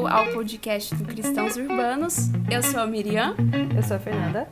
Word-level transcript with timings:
bem-vindo 0.00 0.06
ao 0.06 0.26
podcast 0.32 0.94
do 0.94 1.04
Cristãos 1.04 1.56
Urbanos. 1.56 2.30
Eu 2.50 2.62
sou 2.62 2.80
a 2.80 2.86
Miriam. 2.86 3.34
Eu 3.76 3.82
sou 3.82 3.96
a 3.96 4.00
Fernanda. 4.00 4.48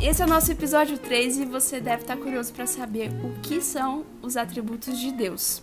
Esse 0.00 0.22
é 0.22 0.24
o 0.24 0.28
nosso 0.28 0.50
episódio 0.50 0.98
3 0.98 1.38
e 1.38 1.44
você 1.44 1.80
deve 1.80 2.02
estar 2.02 2.16
curioso 2.16 2.52
para 2.52 2.66
saber 2.66 3.10
o 3.22 3.40
que 3.40 3.60
são 3.60 4.04
os 4.22 4.36
atributos 4.36 4.98
de 4.98 5.12
Deus. 5.12 5.62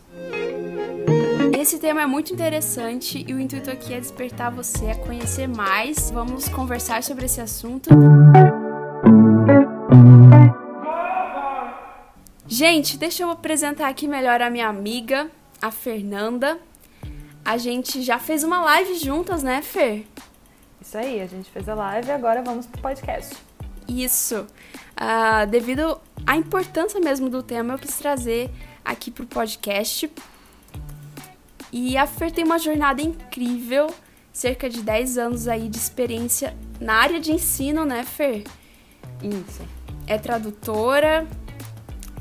Esse 1.58 1.79
tema 1.79 2.01
é 2.01 2.05
muito 2.05 2.31
interessante 2.31 3.26
e 3.28 3.33
o 3.33 3.40
intuito 3.40 3.69
aqui 3.69 3.94
é 3.94 3.99
despertar 3.99 4.51
você 4.51 4.92
a 4.92 4.96
conhecer 4.96 5.47
mais. 5.47 6.09
Vamos 6.12 6.47
conversar 6.47 7.03
sobre 7.03 7.25
esse 7.25 7.41
assunto. 7.41 7.89
Gente, 12.47 12.97
deixa 12.97 13.23
eu 13.23 13.29
apresentar 13.29 13.89
aqui 13.89 14.07
melhor 14.07 14.41
a 14.41 14.49
minha 14.49 14.67
amiga, 14.67 15.29
a 15.62 15.71
Fernanda. 15.71 16.57
A 17.47 17.57
gente 17.57 18.01
já 18.01 18.19
fez 18.19 18.43
uma 18.43 18.59
live 18.59 18.95
juntas, 18.95 19.41
né, 19.41 19.61
Fer? 19.61 20.05
Isso 20.81 20.97
aí, 20.97 21.21
a 21.21 21.25
gente 21.25 21.49
fez 21.49 21.69
a 21.69 21.73
live 21.73 22.09
e 22.09 22.11
agora 22.11 22.43
vamos 22.43 22.65
pro 22.65 22.81
podcast. 22.81 23.38
Isso. 23.88 24.45
Uh, 24.99 25.47
devido 25.49 25.97
à 26.25 26.35
importância 26.35 26.99
mesmo 26.99 27.29
do 27.29 27.41
tema, 27.41 27.73
eu 27.73 27.79
quis 27.79 27.97
trazer 27.97 28.49
aqui 28.83 29.09
pro 29.09 29.25
podcast. 29.25 30.11
E 31.71 31.95
a 31.95 32.05
Fer 32.05 32.33
tem 32.33 32.43
uma 32.43 32.59
jornada 32.59 33.02
incrível, 33.02 33.88
cerca 34.33 34.69
de 34.69 34.81
10 34.81 35.17
anos 35.17 35.47
aí 35.47 35.69
de 35.69 35.77
experiência 35.77 36.53
na 36.81 36.95
área 36.95 37.17
de 37.17 37.31
ensino, 37.31 37.85
né, 37.85 38.03
Fer? 38.03 38.43
Isso. 39.23 39.66
É 40.05 40.17
tradutora, 40.17 41.25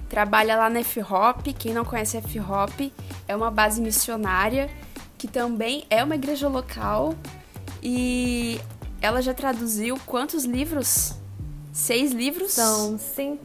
trabalha 0.08 0.56
lá 0.56 0.70
na 0.70 0.78
F-Hop. 0.78 1.52
Quem 1.58 1.74
não 1.74 1.84
conhece 1.84 2.16
a 2.16 2.20
F-Hop, 2.20 2.92
é 3.26 3.34
uma 3.34 3.50
base 3.50 3.80
missionária 3.80 4.70
que 5.18 5.26
também 5.28 5.84
é 5.88 6.02
uma 6.02 6.14
igreja 6.14 6.48
local 6.48 7.14
e 7.82 8.60
ela 9.00 9.20
já 9.20 9.34
traduziu 9.34 9.98
quantos 10.06 10.44
livros? 10.44 11.14
Seis 11.72 12.12
livros? 12.12 12.52
São 12.52 12.98
sim, 12.98 13.38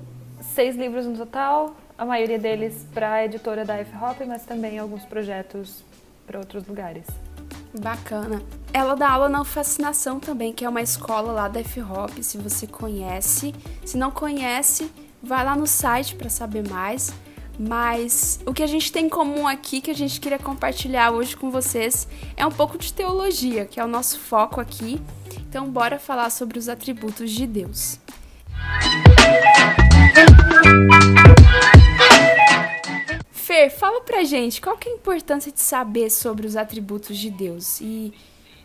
seis 0.53 0.75
livros 0.75 1.05
no 1.05 1.17
total, 1.17 1.75
a 1.97 2.05
maioria 2.05 2.39
deles 2.39 2.85
para 2.93 3.13
a 3.13 3.25
editora 3.25 3.63
da 3.65 3.77
F-Hop, 3.77 4.21
mas 4.27 4.43
também 4.43 4.79
alguns 4.79 5.05
projetos 5.05 5.83
para 6.25 6.39
outros 6.39 6.65
lugares. 6.65 7.05
Bacana. 7.79 8.41
Ela 8.73 8.95
dá 8.95 9.09
aula 9.09 9.29
na 9.29 9.45
Fascinação 9.45 10.19
também, 10.19 10.53
que 10.53 10.65
é 10.65 10.69
uma 10.69 10.81
escola 10.81 11.31
lá 11.31 11.47
da 11.47 11.59
F-Hop, 11.59 12.21
se 12.21 12.37
você 12.37 12.67
conhece. 12.67 13.53
Se 13.85 13.97
não 13.97 14.11
conhece, 14.11 14.91
vai 15.21 15.43
lá 15.45 15.55
no 15.55 15.67
site 15.67 16.15
para 16.15 16.29
saber 16.29 16.67
mais. 16.67 17.13
Mas 17.61 18.39
o 18.43 18.55
que 18.55 18.63
a 18.63 18.67
gente 18.67 18.91
tem 18.91 19.05
em 19.05 19.09
comum 19.09 19.47
aqui, 19.47 19.81
que 19.81 19.91
a 19.91 19.95
gente 19.95 20.19
queria 20.19 20.39
compartilhar 20.39 21.11
hoje 21.11 21.37
com 21.37 21.51
vocês, 21.51 22.07
é 22.35 22.43
um 22.43 22.51
pouco 22.51 22.75
de 22.75 22.91
teologia, 22.91 23.67
que 23.67 23.79
é 23.79 23.85
o 23.85 23.87
nosso 23.87 24.19
foco 24.19 24.59
aqui. 24.59 24.99
Então, 25.47 25.69
bora 25.69 25.99
falar 25.99 26.31
sobre 26.31 26.57
os 26.57 26.67
atributos 26.67 27.29
de 27.29 27.45
Deus. 27.45 27.99
Fer, 33.31 33.69
fala 33.69 34.01
pra 34.01 34.23
gente 34.23 34.59
qual 34.59 34.75
que 34.75 34.89
é 34.89 34.93
a 34.93 34.95
importância 34.95 35.51
de 35.51 35.59
saber 35.59 36.09
sobre 36.09 36.47
os 36.47 36.57
atributos 36.57 37.15
de 37.15 37.29
Deus 37.29 37.79
e 37.79 38.11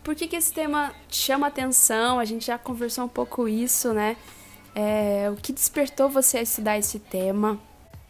por 0.03 0.15
que, 0.15 0.27
que 0.27 0.35
esse 0.35 0.51
tema 0.51 0.91
chama 1.07 1.45
atenção? 1.45 2.17
A 2.17 2.25
gente 2.25 2.47
já 2.47 2.57
conversou 2.57 3.05
um 3.05 3.09
pouco 3.09 3.47
isso, 3.47 3.93
né? 3.93 4.17
É, 4.73 5.29
o 5.31 5.35
que 5.35 5.53
despertou 5.53 6.09
você 6.09 6.39
a 6.39 6.41
estudar 6.41 6.79
esse 6.79 6.97
tema? 6.97 7.59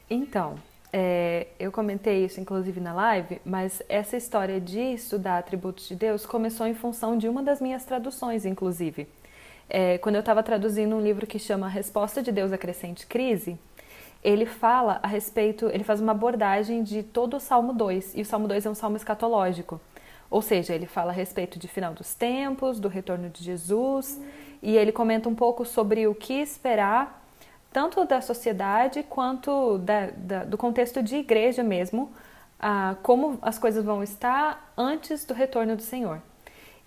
Então, 0.10 0.56
é, 0.92 1.48
eu 1.60 1.72
comentei 1.72 2.26
isso 2.26 2.40
inclusive 2.40 2.80
na 2.80 2.94
live, 2.94 3.42
mas 3.46 3.82
essa 3.90 4.16
história 4.16 4.60
de 4.60 4.80
estudar 4.80 5.38
atributos 5.38 5.88
de 5.88 5.96
Deus 5.96 6.26
começou 6.26 6.66
em 6.66 6.74
função 6.74 7.18
de 7.18 7.28
uma 7.28 7.44
das 7.44 7.60
minhas 7.60 7.84
traduções, 7.86 8.46
inclusive. 8.46 9.08
É, 9.70 9.98
quando 9.98 10.16
eu 10.16 10.22
estava 10.22 10.42
traduzindo 10.42 10.95
um 10.95 11.02
livro 11.02 11.28
que 11.28 11.38
chama 11.38 11.67
Resposta 11.67 12.23
de 12.23 12.32
Deus 12.32 12.54
à 12.54 12.58
Crescente 12.58 13.06
Crise, 13.06 13.60
ele 14.23 14.45
fala 14.45 15.00
a 15.04 15.08
respeito, 15.08 15.67
ele 15.67 15.84
faz 15.84 16.00
uma 16.00 16.14
abordagem 16.14 16.84
de 16.84 17.04
todo 17.04 17.36
o 17.36 17.40
Salmo 17.40 17.73
2, 17.73 18.16
e 18.16 18.22
o 18.22 18.26
Salmo 18.26 18.48
2 18.48 18.66
é 18.66 18.70
um 18.70 18.76
salmo 18.76 18.98
escatológico. 18.98 19.80
Ou 20.30 20.42
seja, 20.42 20.73
ele 20.73 20.86
fala 20.86 21.11
a 21.11 21.14
respeito 21.14 21.60
de 21.60 21.67
final 21.67 21.94
dos 21.94 22.14
tempos, 22.14 22.80
do 22.80 22.88
retorno 22.88 23.30
de 23.30 23.44
Jesus, 23.44 24.20
e 24.61 24.76
ele 24.76 24.92
comenta 24.92 25.30
um 25.30 25.36
pouco 25.36 25.64
sobre 25.66 26.08
o 26.08 26.16
que 26.16 26.34
esperar 26.34 27.27
tanto 27.77 28.04
da 28.05 28.21
sociedade 28.21 29.04
quanto 29.04 29.77
da, 29.77 30.08
da, 30.08 30.43
do 30.43 30.58
contexto 30.58 31.04
de 31.04 31.17
igreja 31.17 31.61
mesmo, 31.61 32.11
ah, 32.60 32.95
como 33.04 33.38
as 33.39 33.60
coisas 33.60 33.86
vão 33.86 34.02
estar 34.02 34.73
antes 34.76 35.23
do 35.23 35.32
retorno 35.36 35.76
do 35.76 35.83
Senhor. 35.83 36.20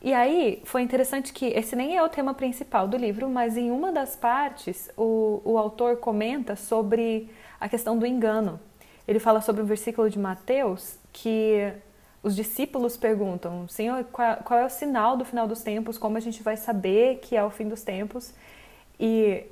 E 0.02 0.12
aí 0.12 0.60
foi 0.64 0.82
interessante 0.82 1.32
que 1.32 1.46
esse 1.46 1.76
nem 1.76 1.96
é 1.96 2.02
o 2.02 2.08
tema 2.08 2.34
principal 2.34 2.88
do 2.88 2.96
livro, 2.96 3.28
mas 3.28 3.56
em 3.56 3.70
uma 3.70 3.92
das 3.92 4.16
partes 4.16 4.90
o, 4.96 5.40
o 5.44 5.56
autor 5.56 5.98
comenta 5.98 6.56
sobre 6.56 7.30
a 7.60 7.68
questão 7.68 7.96
do 7.96 8.04
engano. 8.04 8.58
Ele 9.06 9.20
fala 9.20 9.40
sobre 9.40 9.62
um 9.62 9.66
versículo 9.66 10.10
de 10.10 10.18
Mateus 10.18 10.98
que 11.12 11.72
os 12.20 12.34
discípulos 12.34 12.96
perguntam: 12.96 13.68
Senhor, 13.68 14.02
qual, 14.10 14.38
qual 14.38 14.58
é 14.58 14.64
o 14.64 14.70
sinal 14.70 15.16
do 15.16 15.24
final 15.24 15.46
dos 15.46 15.62
tempos? 15.62 15.96
Como 15.96 16.16
a 16.16 16.20
gente 16.20 16.42
vai 16.42 16.56
saber 16.56 17.20
que 17.20 17.36
é 17.36 17.44
o 17.44 17.50
fim 17.50 17.68
dos 17.68 17.84
tempos? 17.84 18.34
E 18.98 19.44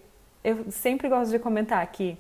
eu 0.43 0.71
sempre 0.71 1.09
gosto 1.09 1.31
de 1.31 1.39
comentar 1.39 1.83
aqui, 1.83 2.19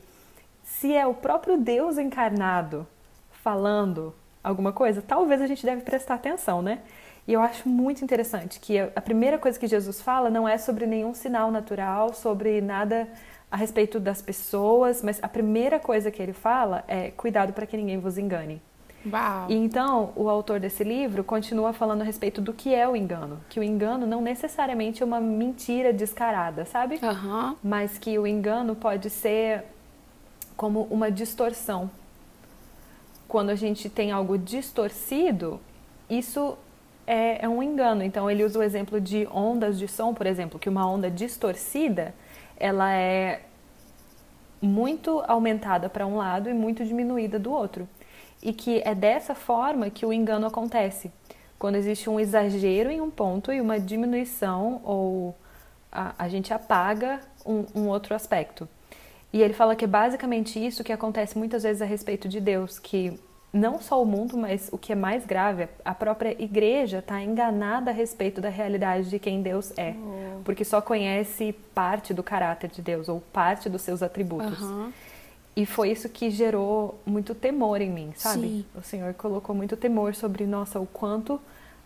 se 0.62 0.94
é 0.94 1.06
o 1.06 1.14
próprio 1.14 1.56
Deus 1.56 1.98
encarnado 1.98 2.86
falando 3.30 4.14
alguma 4.42 4.72
coisa, 4.72 5.02
talvez 5.02 5.40
a 5.40 5.46
gente 5.46 5.64
deve 5.64 5.82
prestar 5.82 6.14
atenção, 6.14 6.60
né? 6.62 6.80
E 7.26 7.32
eu 7.32 7.40
acho 7.40 7.68
muito 7.68 8.02
interessante 8.02 8.58
que 8.58 8.78
a 8.78 9.00
primeira 9.00 9.38
coisa 9.38 9.58
que 9.58 9.66
Jesus 9.66 10.00
fala 10.00 10.30
não 10.30 10.48
é 10.48 10.56
sobre 10.56 10.86
nenhum 10.86 11.12
sinal 11.12 11.50
natural, 11.50 12.14
sobre 12.14 12.60
nada 12.60 13.08
a 13.50 13.56
respeito 13.56 14.00
das 14.00 14.22
pessoas, 14.22 15.02
mas 15.02 15.18
a 15.22 15.28
primeira 15.28 15.78
coisa 15.78 16.10
que 16.10 16.22
ele 16.22 16.32
fala 16.32 16.84
é 16.88 17.10
cuidado 17.10 17.52
para 17.52 17.66
que 17.66 17.76
ninguém 17.76 17.98
vos 17.98 18.16
engane. 18.16 18.62
Uau. 19.06 19.47
E 19.48 19.54
então, 19.54 20.12
o 20.16 20.28
autor 20.28 20.59
desse 20.59 20.82
livro 20.82 21.22
continua 21.22 21.72
falando 21.72 22.03
a 22.03 22.04
respeito 22.04 22.41
do 22.41 22.53
que 22.53 22.75
é 22.75 22.88
o 22.88 22.97
engano. 22.97 23.41
Que 23.48 23.60
o 23.60 23.62
engano 23.62 24.06
não 24.06 24.20
necessariamente 24.20 25.03
é 25.03 25.06
uma 25.06 25.20
mentira 25.20 25.92
descarada, 25.92 26.64
sabe? 26.64 26.98
Uhum. 27.03 27.56
Mas 27.62 27.97
que 27.98 28.19
o 28.19 28.26
engano 28.26 28.75
pode 28.75 29.08
ser 29.08 29.64
como 30.56 30.82
uma 30.91 31.10
distorção. 31.10 31.91
Quando 33.28 33.50
a 33.50 33.54
gente 33.54 33.88
tem 33.88 34.10
algo 34.10 34.37
distorcido, 34.37 35.60
isso 36.10 36.56
é, 37.06 37.44
é 37.44 37.48
um 37.48 37.62
engano. 37.62 38.03
Então, 38.03 38.28
ele 38.31 38.44
usa 38.44 38.58
o 38.58 38.62
exemplo 38.62 39.00
de 39.00 39.28
ondas 39.32 39.78
de 39.78 39.87
som, 39.87 40.12
por 40.12 40.26
exemplo, 40.26 40.58
que 40.58 40.69
uma 40.69 40.88
onda 40.88 41.10
distorcida, 41.10 42.14
ela 42.58 42.91
é 42.92 43.42
muito 44.60 45.22
aumentada 45.28 45.88
para 45.88 46.04
um 46.04 46.16
lado 46.16 46.50
e 46.50 46.53
muito 46.53 46.84
diminuída 46.84 47.38
do 47.38 47.53
outro 47.53 47.88
e 48.43 48.53
que 48.53 48.82
é 48.84 48.94
dessa 48.94 49.34
forma 49.34 49.91
que 49.91 50.06
o 50.06 50.12
engano 50.12 50.47
acontece. 50.47 51.10
Quando 51.59 51.76
existe 51.76 52.09
um 52.09 52.21
exagero 52.21 52.91
em 52.91 53.00
um 53.00 53.10
ponto 53.10 53.53
e 53.53 53.60
uma 53.60 53.81
diminuição 53.81 54.81
ou 54.84 55.34
a, 55.91 56.15
a 56.19 56.28
gente 56.28 56.53
apaga 56.53 57.21
um, 57.44 57.65
um 57.75 57.88
outro 57.88 58.15
aspecto. 58.15 58.69
E 59.32 59.43
ele 59.43 59.53
fala 59.53 59.76
que 59.76 59.84
é 59.84 59.88
basicamente 59.88 60.65
isso 60.65 60.84
que 60.84 60.93
acontece 60.93 61.37
muitas 61.37 61.62
vezes 61.62 61.82
a 61.82 61.84
respeito 61.84 62.28
de 62.28 62.41
Deus, 62.41 62.78
que 62.78 63.19
não 63.53 63.81
só 63.81 64.03
o 64.03 64.06
mundo, 64.06 64.37
mas 64.37 64.69
o 64.72 64.78
que 64.78 64.93
é 64.93 64.94
mais 64.94 65.25
grave, 65.25 65.69
a 65.84 65.94
própria 65.94 66.37
igreja 66.43 66.99
está 66.99 67.20
enganada 67.20 67.91
a 67.91 67.94
respeito 67.94 68.41
da 68.41 68.49
realidade 68.49 69.09
de 69.09 69.19
quem 69.19 69.43
Deus 69.43 69.72
é, 69.76 69.94
oh. 69.97 70.43
porque 70.44 70.65
só 70.65 70.81
conhece 70.81 71.53
parte 71.75 72.12
do 72.12 72.22
caráter 72.22 72.70
de 72.70 72.82
Deus 72.82 73.09
ou 73.09 73.20
parte 73.32 73.69
dos 73.69 73.82
seus 73.82 74.03
atributos. 74.03 74.60
Uhum. 74.60 74.93
E 75.58 75.66
foi 75.66 75.91
isso 75.91 76.08
que 76.08 76.30
gerou 76.30 77.00
muito 77.04 77.34
temor 77.34 77.80
em 77.80 77.91
mim, 77.91 78.12
sabe? 78.14 78.42
Sim. 78.42 78.64
O 78.76 78.80
Senhor 78.80 79.12
colocou 79.14 79.52
muito 79.56 79.76
temor 79.76 80.14
sobre, 80.14 80.46
nossa, 80.46 80.78
o 80.78 80.87
quanto 80.87 81.40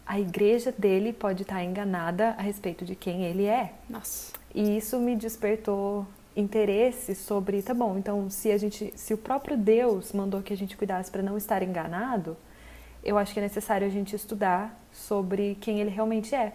a 0.06 0.20
igreja 0.20 0.70
dele 0.76 1.10
pode 1.10 1.40
estar 1.40 1.64
enganada 1.64 2.34
a 2.36 2.42
respeito 2.42 2.84
de 2.84 2.94
quem 2.94 3.24
ele 3.24 3.46
é. 3.46 3.72
Nossa. 3.88 4.34
E 4.54 4.76
isso 4.76 4.98
me 4.98 5.16
despertou 5.16 6.06
interesse 6.36 7.14
sobre, 7.14 7.62
tá 7.62 7.72
bom, 7.72 7.96
então 7.96 8.28
se 8.28 8.52
a 8.52 8.58
gente, 8.58 8.92
se 8.94 9.14
o 9.14 9.16
próprio 9.16 9.56
Deus 9.56 10.12
mandou 10.12 10.42
que 10.42 10.52
a 10.52 10.56
gente 10.56 10.76
cuidasse 10.76 11.10
para 11.10 11.22
não 11.22 11.38
estar 11.38 11.62
enganado, 11.62 12.36
eu 13.02 13.16
acho 13.16 13.32
que 13.32 13.40
é 13.40 13.42
necessário 13.42 13.86
a 13.86 13.90
gente 13.90 14.14
estudar 14.14 14.78
sobre 14.92 15.56
quem 15.62 15.80
ele 15.80 15.88
realmente 15.88 16.34
é. 16.34 16.52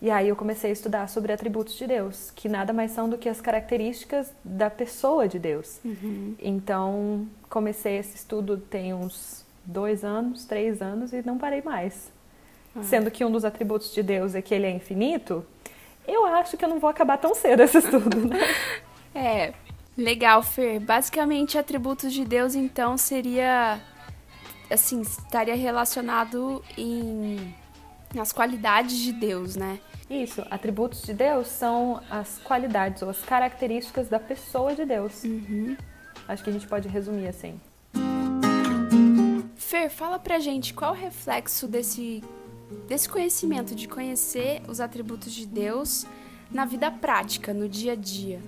E 0.00 0.10
aí 0.10 0.28
eu 0.28 0.36
comecei 0.36 0.70
a 0.70 0.72
estudar 0.72 1.08
sobre 1.08 1.32
atributos 1.32 1.74
de 1.74 1.86
Deus, 1.86 2.30
que 2.30 2.48
nada 2.48 2.72
mais 2.72 2.92
são 2.92 3.08
do 3.08 3.18
que 3.18 3.28
as 3.28 3.40
características 3.40 4.32
da 4.44 4.70
pessoa 4.70 5.26
de 5.26 5.38
Deus. 5.38 5.80
Uhum. 5.84 6.36
Então 6.38 7.26
comecei 7.48 7.96
esse 7.98 8.16
estudo 8.16 8.56
tem 8.58 8.94
uns 8.94 9.44
dois 9.64 10.04
anos, 10.04 10.44
três 10.44 10.80
anos 10.80 11.12
e 11.12 11.22
não 11.26 11.36
parei 11.36 11.62
mais. 11.62 12.12
Ah. 12.76 12.82
Sendo 12.82 13.10
que 13.10 13.24
um 13.24 13.30
dos 13.30 13.44
atributos 13.44 13.92
de 13.92 14.02
Deus 14.02 14.34
é 14.34 14.42
que 14.42 14.54
ele 14.54 14.66
é 14.66 14.70
infinito, 14.70 15.44
eu 16.08 16.24
acho 16.24 16.56
que 16.56 16.64
eu 16.64 16.68
não 16.68 16.78
vou 16.78 16.88
acabar 16.88 17.18
tão 17.18 17.34
cedo 17.34 17.62
esse 17.62 17.78
estudo, 17.78 18.24
né? 18.26 18.38
é, 19.14 19.52
legal, 19.96 20.42
Fer. 20.42 20.80
Basicamente, 20.80 21.58
atributos 21.58 22.12
de 22.12 22.24
Deus, 22.24 22.54
então, 22.54 22.96
seria. 22.96 23.78
Assim, 24.70 25.00
estaria 25.00 25.54
relacionado 25.54 26.62
em 26.76 27.54
As 28.18 28.32
qualidades 28.32 28.98
de 28.98 29.12
Deus, 29.12 29.56
né? 29.56 29.78
Isso, 30.10 30.42
atributos 30.50 31.02
de 31.02 31.12
Deus 31.12 31.48
são 31.48 32.00
as 32.10 32.38
qualidades 32.38 33.02
ou 33.02 33.10
as 33.10 33.20
características 33.20 34.08
da 34.08 34.18
pessoa 34.18 34.74
de 34.74 34.84
Deus. 34.84 35.22
Uhum. 35.24 35.76
Acho 36.26 36.42
que 36.42 36.50
a 36.50 36.52
gente 36.52 36.66
pode 36.66 36.88
resumir 36.88 37.28
assim. 37.28 37.60
Fer, 39.54 39.90
fala 39.90 40.18
pra 40.18 40.38
gente 40.38 40.72
qual 40.72 40.92
o 40.92 40.96
reflexo 40.96 41.68
desse, 41.68 42.24
desse 42.86 43.08
conhecimento, 43.08 43.74
de 43.74 43.86
conhecer 43.86 44.62
os 44.66 44.80
atributos 44.80 45.32
de 45.32 45.46
Deus 45.46 46.06
na 46.50 46.64
vida 46.64 46.90
prática, 46.90 47.52
no 47.52 47.68
dia 47.68 47.92
a 47.92 47.96
dia. 47.96 48.40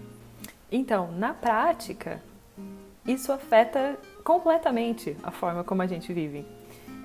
Então, 0.73 1.13
na 1.13 1.35
prática, 1.35 2.23
isso 3.07 3.33
afeta 3.33 3.99
completamente 4.25 5.17
a 5.23 5.31
forma 5.31 5.63
como 5.63 5.83
a 5.83 5.87
gente 5.87 6.13
vive. 6.13 6.47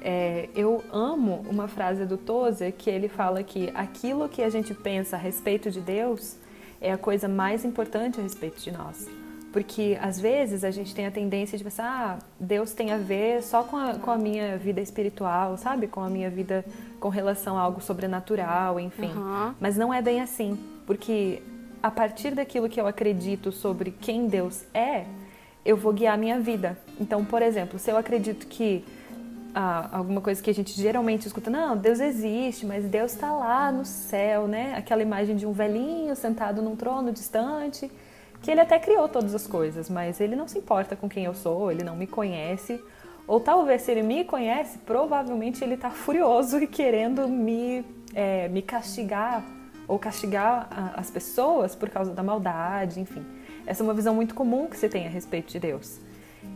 É, 0.08 0.50
eu 0.56 0.84
amo 0.94 1.44
uma 1.50 1.68
frase 1.68 2.06
do 2.06 2.16
Tozer 2.16 2.72
que 2.72 2.92
ele 2.92 3.08
fala 3.08 3.42
que 3.42 3.72
aquilo 3.74 4.30
que 4.30 4.44
a 4.44 4.50
gente 4.52 4.72
pensa 4.72 5.16
a 5.16 5.20
respeito 5.20 5.72
de 5.72 5.82
Deus 5.82 6.38
é 6.80 6.92
a 6.92 6.98
coisa 6.98 7.28
mais 7.28 7.66
importante 7.66 8.20
a 8.20 8.24
respeito 8.24 8.62
de 8.62 8.72
nós. 8.72 9.10
Porque 9.52 9.98
às 10.00 10.20
vezes 10.20 10.64
a 10.64 10.70
gente 10.70 10.94
tem 10.94 11.08
a 11.08 11.12
tendência 11.12 11.58
de 11.58 11.64
pensar, 11.64 12.20
ah, 12.20 12.26
Deus 12.40 12.72
tem 12.72 12.92
a 12.92 12.98
ver 12.98 13.42
só 13.42 13.64
com 13.64 13.78
a, 13.78 13.96
com 13.96 14.12
a 14.12 14.16
minha 14.16 14.58
vida 14.58 14.80
espiritual, 14.80 15.58
sabe? 15.58 15.88
Com 15.88 16.02
a 16.02 16.10
minha 16.10 16.30
vida 16.30 16.64
com 17.00 17.10
relação 17.10 17.58
a 17.58 17.62
algo 17.62 17.82
sobrenatural, 17.82 18.80
enfim. 18.80 19.12
Uhum. 19.12 19.56
Mas 19.60 19.76
não 19.76 19.92
é 19.92 20.04
bem 20.04 20.22
assim. 20.22 20.56
Porque 20.86 21.42
a 21.82 21.90
partir 21.90 22.36
daquilo 22.36 22.70
que 22.70 22.80
eu 22.80 22.86
acredito 22.86 23.52
sobre 23.52 23.90
quem 23.90 24.28
Deus 24.28 24.66
é, 24.72 25.06
eu 25.66 25.76
vou 25.76 25.92
guiar 25.92 26.14
a 26.14 26.18
minha 26.18 26.40
vida. 26.40 26.78
Então, 27.00 27.26
por 27.26 27.42
exemplo, 27.42 27.80
se 27.80 27.90
eu 27.90 27.98
acredito 27.98 28.46
que 28.46 28.86
ah, 29.58 29.88
alguma 29.94 30.20
coisa 30.20 30.44
que 30.44 30.50
a 30.50 30.54
gente 30.54 30.74
geralmente 30.74 31.26
escuta, 31.26 31.50
não, 31.50 31.78
Deus 31.78 32.02
existe, 32.02 32.66
mas 32.66 32.84
Deus 32.84 33.14
está 33.14 33.32
lá 33.32 33.72
no 33.72 33.86
céu, 33.86 34.50
né? 34.50 34.76
Aquela 34.76 35.02
imagem 35.02 35.38
de 35.38 35.46
um 35.46 35.54
velhinho 35.54 36.14
sentado 36.14 36.62
num 36.62 36.76
trono 36.76 37.10
distante, 37.14 37.90
que 38.42 38.52
ele 38.52 38.60
até 38.60 38.78
criou 38.78 39.08
todas 39.08 39.34
as 39.34 39.48
coisas, 39.48 39.90
mas 39.90 40.20
ele 40.20 40.36
não 40.36 40.46
se 40.46 40.60
importa 40.60 40.94
com 40.98 41.08
quem 41.08 41.24
eu 41.24 41.34
sou, 41.34 41.72
ele 41.72 41.86
não 41.86 41.96
me 41.96 42.06
conhece. 42.06 42.84
Ou 43.26 43.40
talvez 43.40 43.84
se 43.84 43.92
ele 43.92 44.04
me 44.04 44.26
conhece, 44.26 44.78
provavelmente 44.80 45.64
ele 45.64 45.76
está 45.76 45.90
furioso 45.90 46.60
e 46.62 46.68
querendo 46.68 47.26
me, 47.26 47.86
é, 48.14 48.50
me 48.50 48.62
castigar 48.62 49.42
ou 49.88 49.98
castigar 49.98 50.68
a, 50.70 51.00
as 51.00 51.10
pessoas 51.10 51.74
por 51.78 51.90
causa 51.90 52.12
da 52.12 52.22
maldade, 52.22 53.00
enfim. 53.00 53.26
Essa 53.66 53.82
é 53.82 53.86
uma 53.86 53.94
visão 53.94 54.14
muito 54.14 54.36
comum 54.36 54.68
que 54.68 54.76
se 54.76 54.90
tem 54.90 55.08
a 55.08 55.10
respeito 55.10 55.50
de 55.50 55.60
Deus. 55.60 56.04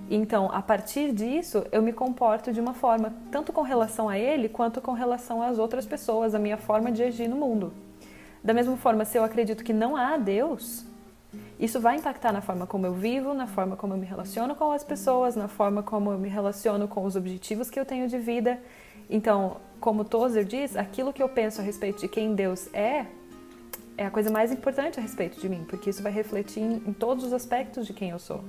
Então, 0.09 0.49
a 0.51 0.61
partir 0.61 1.13
disso, 1.13 1.63
eu 1.71 1.81
me 1.83 1.93
comporto 1.93 2.51
de 2.51 2.59
uma 2.59 2.73
forma, 2.73 3.13
tanto 3.31 3.53
com 3.53 3.61
relação 3.61 4.09
a 4.09 4.17
ele, 4.17 4.49
quanto 4.49 4.81
com 4.81 4.93
relação 4.93 5.41
às 5.41 5.59
outras 5.59 5.85
pessoas, 5.85 6.33
a 6.33 6.39
minha 6.39 6.57
forma 6.57 6.91
de 6.91 7.03
agir 7.03 7.27
no 7.27 7.35
mundo. 7.35 7.71
Da 8.43 8.53
mesma 8.53 8.75
forma, 8.75 9.05
se 9.05 9.17
eu 9.17 9.23
acredito 9.23 9.63
que 9.63 9.73
não 9.73 9.95
há 9.95 10.17
Deus, 10.17 10.85
isso 11.59 11.79
vai 11.79 11.97
impactar 11.97 12.31
na 12.31 12.41
forma 12.41 12.65
como 12.65 12.87
eu 12.87 12.93
vivo, 12.93 13.33
na 13.35 13.45
forma 13.45 13.75
como 13.75 13.93
eu 13.93 13.97
me 13.97 14.05
relaciono 14.05 14.55
com 14.55 14.71
as 14.71 14.83
pessoas, 14.83 15.35
na 15.35 15.47
forma 15.47 15.83
como 15.83 16.11
eu 16.11 16.17
me 16.17 16.29
relaciono 16.29 16.87
com 16.87 17.03
os 17.05 17.15
objetivos 17.15 17.69
que 17.69 17.79
eu 17.79 17.85
tenho 17.85 18.07
de 18.07 18.17
vida. 18.17 18.59
Então, 19.09 19.57
como 19.79 20.03
Tozer 20.03 20.43
diz, 20.45 20.75
aquilo 20.75 21.13
que 21.13 21.21
eu 21.21 21.29
penso 21.29 21.61
a 21.61 21.63
respeito 21.63 21.99
de 21.99 22.07
quem 22.07 22.33
Deus 22.33 22.73
é, 22.73 23.05
é 23.97 24.05
a 24.05 24.09
coisa 24.09 24.31
mais 24.31 24.51
importante 24.51 24.99
a 24.99 25.03
respeito 25.03 25.39
de 25.39 25.47
mim, 25.47 25.65
porque 25.67 25.89
isso 25.89 26.01
vai 26.01 26.11
refletir 26.11 26.61
em, 26.61 26.75
em 26.87 26.93
todos 26.93 27.25
os 27.25 27.33
aspectos 27.33 27.85
de 27.85 27.93
quem 27.93 28.09
eu 28.09 28.19
sou. 28.19 28.43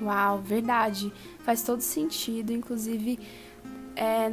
Uau, 0.00 0.38
verdade. 0.38 1.12
Faz 1.44 1.62
todo 1.62 1.80
sentido, 1.80 2.52
inclusive 2.52 3.18
é, 3.94 4.32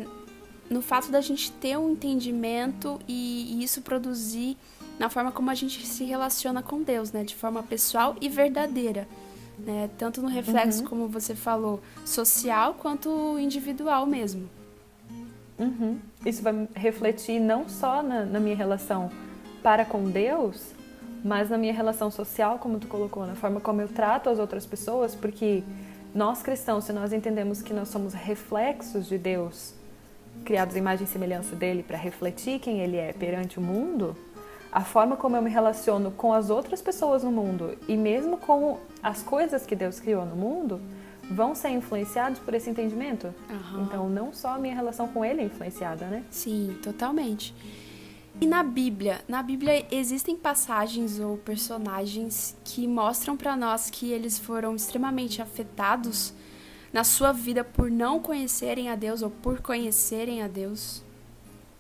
no 0.70 0.82
fato 0.82 1.12
da 1.12 1.22
gente 1.22 1.52
ter 1.54 1.78
um 1.78 1.92
entendimento 1.92 3.00
e, 3.08 3.54
e, 3.54 3.64
isso 3.64 3.82
produzir 3.82 4.58
na 5.00 5.10
forma 5.10 5.32
como 5.32 5.50
a 5.50 5.56
gente 5.56 5.86
se 5.86 6.04
relaciona 6.04 6.62
com 6.62 6.82
Deus, 6.84 7.12
né? 7.12 7.24
De 7.24 7.36
forma 7.36 7.64
pessoal 7.64 8.16
e 8.22 8.30
verdadeira. 8.30 9.08
Né? 9.58 9.90
Tanto 9.98 10.22
no 10.22 10.28
reflexo, 10.28 10.82
uhum. 10.82 10.88
como 10.88 11.08
você 11.08 11.36
falou, 11.36 11.82
social 12.06 12.74
quanto 12.74 13.38
individual 13.40 14.06
mesmo. 14.06 14.50
Uhum. 15.58 16.00
Isso 16.26 16.42
vai 16.42 16.68
refletir 16.76 17.40
não 17.40 17.70
só 17.70 18.02
na, 18.02 18.26
na 18.26 18.40
minha 18.40 18.56
relação 18.56 19.12
para 19.62 19.86
com 19.86 20.10
Deus, 20.10 20.74
mas 21.24 21.50
na 21.50 21.58
minha 21.58 21.74
relação 21.74 22.12
social, 22.12 22.60
como 22.60 22.80
tu 22.80 22.88
colocou, 22.88 23.26
na 23.26 23.36
forma 23.36 23.62
como 23.62 23.82
eu 23.82 23.88
trato 23.88 24.30
as 24.30 24.40
outras 24.40 24.66
pessoas, 24.66 25.16
porque 25.16 25.64
nós 26.14 26.44
cristãos, 26.44 26.84
se 26.84 26.94
nós 26.94 27.14
entendemos 27.14 27.62
que 27.62 27.74
nós 27.74 27.88
somos 27.88 28.14
reflexos 28.14 29.08
de 29.08 29.18
Deus, 29.18 29.74
criados 30.44 30.76
à 30.76 30.80
imagem 30.80 31.06
e 31.06 31.10
semelhança 31.10 31.56
dele 31.56 31.82
para 31.82 31.98
refletir 31.98 32.60
quem 32.60 32.80
ele 32.80 32.98
é 32.98 33.14
perante 33.14 33.58
o 33.58 33.62
mundo, 33.62 34.16
a 34.72 34.82
forma 34.82 35.16
como 35.16 35.36
eu 35.36 35.42
me 35.42 35.50
relaciono 35.50 36.12
com 36.12 36.34
as 36.34 36.50
outras 36.50 36.82
pessoas 36.82 37.24
no 37.24 37.32
mundo 37.32 37.78
e 37.88 37.96
mesmo 37.96 38.38
com 38.38 38.80
as 39.02 39.22
coisas 39.22 39.66
que 39.66 39.76
Deus 39.76 40.00
criou 40.00 40.26
no 40.26 40.36
mundo, 40.36 40.82
vão 41.32 41.56
ser 41.56 41.70
influenciados 41.70 42.40
por 42.40 42.54
esse 42.54 42.70
entendimento. 42.70 43.34
Uhum. 43.50 43.84
Então, 43.84 44.10
não 44.10 44.34
só 44.34 44.56
a 44.56 44.58
minha 44.58 44.76
relação 44.76 45.08
com 45.08 45.24
ele 45.24 45.42
é 45.42 45.46
influenciada, 45.46 46.06
né? 46.08 46.24
Sim, 46.30 46.78
totalmente. 46.84 47.54
E 48.44 48.46
na 48.46 48.62
Bíblia, 48.62 49.22
na 49.26 49.42
Bíblia 49.42 49.86
existem 49.90 50.36
passagens 50.36 51.18
ou 51.18 51.38
personagens 51.38 52.54
que 52.66 52.86
mostram 52.86 53.38
para 53.38 53.56
nós 53.56 53.90
que 53.90 54.12
eles 54.12 54.38
foram 54.38 54.76
extremamente 54.76 55.42
afetados 55.42 56.34
na 56.92 57.06
sua 57.06 57.32
vida 57.32 57.64
por 57.64 57.90
não 57.90 58.20
conhecerem 58.20 58.90
a 58.90 58.98
Deus 58.98 59.22
ou 59.22 59.30
por 59.30 59.62
conhecerem 59.62 60.44
a 60.44 60.50
Deus. 60.50 61.02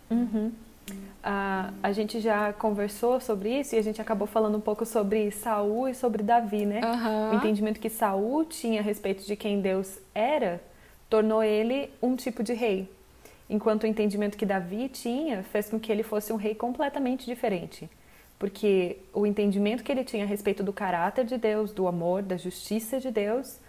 Uhum. 0.09 0.53
Uh, 0.87 1.73
a 1.83 1.91
gente 1.91 2.21
já 2.21 2.53
conversou 2.53 3.19
sobre 3.19 3.59
isso 3.59 3.75
e 3.75 3.77
a 3.77 3.81
gente 3.81 4.01
acabou 4.01 4.25
falando 4.25 4.57
um 4.57 4.61
pouco 4.61 4.85
sobre 4.85 5.31
Saul 5.31 5.89
e 5.89 5.93
sobre 5.93 6.23
Davi, 6.23 6.65
né? 6.65 6.79
Uhum. 6.79 7.31
O 7.31 7.35
entendimento 7.35 7.77
que 7.77 7.89
Saul 7.89 8.45
tinha 8.45 8.79
a 8.79 8.83
respeito 8.83 9.25
de 9.25 9.35
quem 9.35 9.59
Deus 9.59 9.99
era 10.15 10.63
tornou 11.09 11.43
ele 11.43 11.89
um 12.01 12.15
tipo 12.15 12.41
de 12.41 12.53
rei 12.53 12.89
enquanto 13.49 13.83
o 13.83 13.87
entendimento 13.87 14.37
que 14.37 14.45
Davi 14.45 14.89
tinha 14.89 15.43
fez 15.43 15.69
com 15.69 15.79
que 15.79 15.91
ele 15.91 16.03
fosse 16.03 16.31
um 16.31 16.35
rei 16.35 16.55
completamente 16.55 17.25
diferente. 17.25 17.89
Porque 18.39 18.97
o 19.13 19.25
entendimento 19.25 19.83
que 19.83 19.91
ele 19.91 20.03
tinha 20.03 20.23
a 20.23 20.27
respeito 20.27 20.63
do 20.63 20.73
caráter 20.73 21.25
de 21.25 21.37
Deus, 21.37 21.71
do 21.71 21.87
amor, 21.87 22.21
da 22.21 22.35
justiça 22.35 22.99
de 22.99 23.11
Deus, 23.11 23.59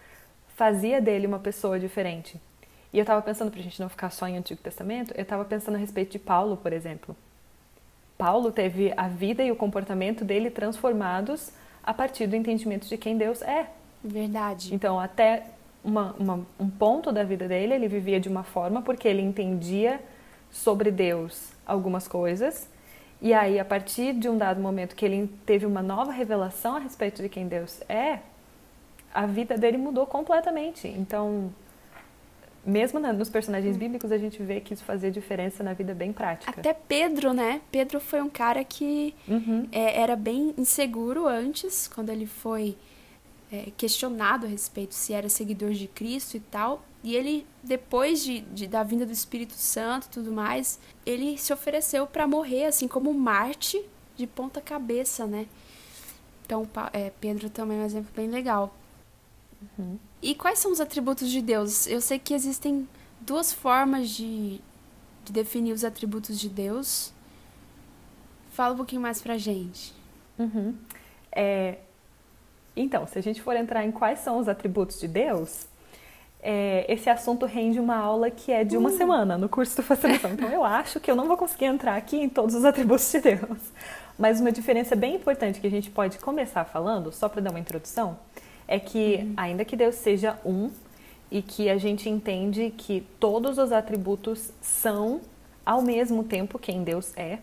fazia 0.57 1.01
dele 1.01 1.27
uma 1.27 1.39
pessoa 1.39 1.79
diferente. 1.79 2.41
E 2.93 2.99
eu 2.99 3.03
estava 3.03 3.21
pensando, 3.21 3.51
para 3.51 3.61
a 3.61 3.63
gente 3.63 3.81
não 3.81 3.89
ficar 3.89 4.11
só 4.11 4.27
em 4.27 4.37
Antigo 4.37 4.61
Testamento, 4.61 5.13
eu 5.17 5.23
estava 5.23 5.45
pensando 5.45 5.75
a 5.75 5.79
respeito 5.79 6.13
de 6.13 6.19
Paulo, 6.19 6.57
por 6.57 6.73
exemplo. 6.73 7.17
Paulo 8.17 8.53
teve 8.53 8.93
a 8.97 9.09
vida 9.09 9.43
e 9.43 9.51
o 9.51 9.57
comportamento 9.57 10.25
dele 10.25 10.51
transformados 10.51 11.51
a 11.83 11.93
partir 11.93 12.27
do 12.27 12.37
entendimento 12.37 12.89
de 12.89 12.97
quem 12.97 13.19
Deus 13.19 13.43
é. 13.43 13.69
Verdade. 14.03 14.75
Então, 14.75 15.01
até 15.01 15.45
uma, 15.85 16.15
uma, 16.19 16.47
um 16.59 16.69
ponto 16.69 17.13
da 17.13 17.23
vida 17.23 17.47
dele, 17.47 17.75
ele 17.75 17.89
vivia 17.89 18.19
de 18.19 18.29
uma 18.29 18.43
forma 18.43 18.81
porque 18.83 19.07
ele 19.07 19.21
entendia 19.21 20.01
sobre 20.51 20.91
Deus 20.91 21.53
algumas 21.67 22.09
coisas. 22.09 22.69
E 23.21 23.33
aí, 23.33 23.59
a 23.59 23.65
partir 23.65 24.15
de 24.15 24.29
um 24.29 24.37
dado 24.37 24.61
momento 24.61 24.97
que 24.97 25.05
ele 25.05 25.31
teve 25.47 25.67
uma 25.67 25.83
nova 25.83 26.13
revelação 26.13 26.77
a 26.77 26.79
respeito 26.79 27.23
de 27.23 27.29
quem 27.29 27.47
Deus 27.47 27.81
é, 27.89 28.21
a 29.13 29.27
vida 29.27 29.57
dele 29.57 29.79
mudou 29.79 30.07
completamente. 30.07 30.89
Então, 30.89 31.53
mesmo 32.67 32.99
nos 32.99 33.31
personagens 33.31 33.77
bíblicos, 33.77 34.11
a 34.11 34.19
gente 34.19 34.43
vê 34.43 34.61
que 34.61 34.75
isso 34.75 34.85
fazia 34.85 35.11
diferença 35.11 35.63
na 35.63 35.73
vida 35.73 35.95
bem 35.95 36.13
prática. 36.13 36.61
Até 36.61 36.73
Pedro, 36.73 37.33
né? 37.33 37.61
Pedro 37.71 38.01
foi 38.01 38.21
um 38.21 38.29
cara 38.29 38.65
que 38.65 39.15
uhum. 39.29 39.69
é, 39.71 40.01
era 40.01 40.17
bem 40.17 40.55
inseguro 40.57 41.27
antes, 41.27 41.87
quando 41.89 42.11
ele 42.11 42.27
foi 42.27 42.77
é, 43.55 43.73
questionado 43.77 44.47
a 44.47 44.49
respeito 44.49 44.95
se 44.95 45.13
era 45.13 45.29
seguidor 45.29 45.73
de 45.73 45.87
Cristo 45.87 46.37
e 46.37 46.41
tal. 46.41 46.85
E 47.03 47.15
ele, 47.15 47.47
depois 47.63 48.25
de, 48.25 48.41
de 48.41 48.67
da 48.67 48.83
vinda 48.83 49.07
do 49.07 49.13
Espírito 49.13 49.55
Santo 49.55 50.07
e 50.07 50.11
tudo 50.11 50.33
mais, 50.33 50.81
ele 51.05 51.39
se 51.39 51.53
ofereceu 51.53 52.07
para 52.07 52.27
morrer, 52.27 52.67
assim 52.67 52.89
como 52.89 53.13
Marte, 53.15 53.85
de 54.17 54.27
ponta 54.27 54.61
cabeça, 54.61 55.27
né? 55.27 55.47
Então, 56.45 56.69
é, 56.93 57.11
Pedro 57.21 57.49
também 57.49 57.79
é 57.79 57.83
um 57.83 57.85
exemplo 57.85 58.11
bem 58.15 58.29
legal. 58.29 58.75
Uhum. 59.79 59.99
E 60.21 60.35
quais 60.35 60.59
são 60.59 60.73
os 60.73 60.81
atributos 60.81 61.31
de 61.31 61.41
Deus? 61.41 61.87
Eu 61.87 62.01
sei 62.01 62.19
que 62.19 62.35
existem 62.35 62.89
duas 63.21 63.53
formas 63.53 64.11
de, 64.11 64.61
de 65.25 65.33
definir 65.33 65.73
os 65.73 65.85
atributos 65.85 66.41
de 66.41 66.49
Deus. 66.49 67.13
Fala 68.53 68.75
um 68.75 68.77
pouquinho 68.77 69.01
mais 69.01 69.21
pra 69.21 69.39
gente. 69.39 69.93
Uhum. 70.39 70.75
É, 71.31 71.79
então, 72.77 73.07
se 73.07 73.19
a 73.19 73.23
gente 73.23 73.41
for 73.41 73.55
entrar 73.57 73.85
em 73.85 73.91
quais 73.91 74.21
são 74.21 74.39
os 74.39 74.49
atributos 74.49 74.99
de 74.99 75.09
Deus, 75.09 75.67
é, 76.43 76.85
esse 76.93 77.09
assunto 77.09 77.47
rende 77.47 77.81
uma 77.81 77.97
aula 77.97 78.31
que 78.31 78.53
é 78.53 78.65
de 78.65 78.77
uma 78.77 78.91
uh. 78.91 78.97
semana 78.97 79.39
no 79.39 79.49
curso 79.49 79.77
do 79.77 79.83
Fascinação. 79.83 80.33
Então, 80.33 80.51
eu 80.51 80.65
acho 80.65 81.01
que 81.01 81.11
eu 81.11 81.17
não 81.17 81.27
vou 81.27 81.37
conseguir 81.37 81.67
entrar 81.67 81.97
aqui 81.97 82.17
em 82.17 82.29
todos 82.29 82.55
os 82.55 82.65
atributos 82.65 83.11
de 83.11 83.21
Deus. 83.21 83.73
Mas 84.19 84.41
uma 84.41 84.53
diferença 84.53 84.95
bem 84.95 85.17
importante 85.17 85.61
que 85.61 85.67
a 85.67 85.71
gente 85.71 85.91
pode 85.91 86.19
começar 86.19 86.65
falando, 86.65 87.11
só 87.11 87.29
para 87.29 87.41
dar 87.41 87.51
uma 87.51 87.59
introdução, 87.59 88.19
é 88.69 88.79
que, 88.79 89.21
uhum. 89.23 89.35
ainda 89.37 89.65
que 89.65 89.77
Deus 89.77 89.95
seja 89.97 90.39
um 90.45 90.71
e 91.31 91.43
que 91.43 91.69
a 91.69 91.79
gente 91.79 92.09
entende 92.09 92.73
que 92.77 93.01
todos 93.19 93.59
os 93.59 93.73
atributos 93.73 94.53
são 94.61 95.21
ao 95.65 95.83
mesmo 95.83 96.23
tempo 96.23 96.59
quem 96.59 96.85
Deus 96.85 97.17
é. 97.17 97.39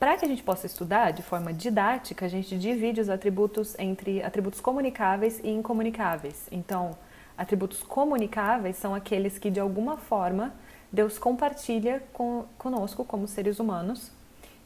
Para 0.00 0.16
que 0.16 0.24
a 0.24 0.28
gente 0.28 0.42
possa 0.42 0.64
estudar 0.64 1.10
de 1.10 1.22
forma 1.22 1.52
didática, 1.52 2.24
a 2.24 2.28
gente 2.28 2.56
divide 2.56 3.02
os 3.02 3.10
atributos 3.10 3.78
entre 3.78 4.22
atributos 4.22 4.58
comunicáveis 4.58 5.38
e 5.44 5.50
incomunicáveis. 5.50 6.48
Então, 6.50 6.96
atributos 7.36 7.82
comunicáveis 7.82 8.76
são 8.76 8.94
aqueles 8.94 9.36
que 9.36 9.50
de 9.50 9.60
alguma 9.60 9.98
forma 9.98 10.54
Deus 10.90 11.18
compartilha 11.18 12.02
com, 12.14 12.46
conosco 12.56 13.04
como 13.04 13.28
seres 13.28 13.60
humanos. 13.60 14.10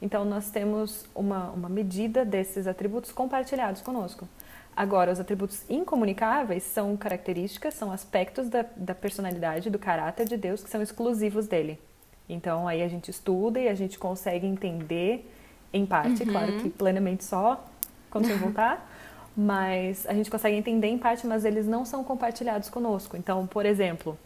Então, 0.01 0.25
nós 0.25 0.53
temos 0.53 1.05
uma, 1.13 1.51
uma 1.51 1.69
medida 1.69 2.25
desses 2.25 2.69
atributos 2.69 3.11
compartilhados 3.11 3.83
conosco. 3.83 4.29
Agora, 4.77 5.11
os 5.11 5.19
atributos 5.19 5.69
incomunicáveis 5.69 6.63
são 6.63 6.97
características, 6.97 7.75
são 7.75 7.91
aspectos 7.91 8.49
da, 8.49 8.65
da 8.77 8.95
personalidade, 8.95 9.69
do 9.69 9.81
caráter 9.81 10.29
de 10.29 10.37
Deus 10.37 10.63
que 10.63 10.71
são 10.71 10.81
exclusivos 10.81 11.49
dele. 11.49 11.81
Então, 12.29 12.67
aí 12.67 12.83
a 12.83 12.89
gente 12.89 13.11
estuda 13.11 13.61
e 13.61 13.69
a 13.69 13.75
gente 13.75 13.99
consegue 13.99 14.47
entender, 14.47 15.31
em 15.73 15.85
parte, 15.85 16.23
uhum. 16.23 16.31
claro 16.31 16.53
que 16.59 16.71
plenamente 16.71 17.25
só 17.25 17.63
quando 18.11 18.27
você 18.27 18.35
voltar, 18.35 18.91
mas 19.37 20.07
a 20.07 20.15
gente 20.15 20.31
consegue 20.31 20.57
entender 20.57 20.89
em 20.89 20.99
parte, 20.99 21.27
mas 21.27 21.45
eles 21.45 21.67
não 21.67 21.85
são 21.85 22.03
compartilhados 22.05 22.69
conosco. 22.69 23.17
Então, 23.17 23.47
por 23.47 23.67
exemplo, 23.67 24.17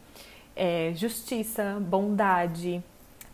é, 0.54 0.92
justiça, 0.94 1.78
bondade, 1.80 2.82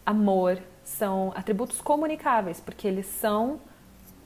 amor 0.04 0.58
são 0.84 1.32
atributos 1.34 1.80
comunicáveis, 1.80 2.60
porque 2.60 2.86
eles 2.86 3.06
são 3.06 3.58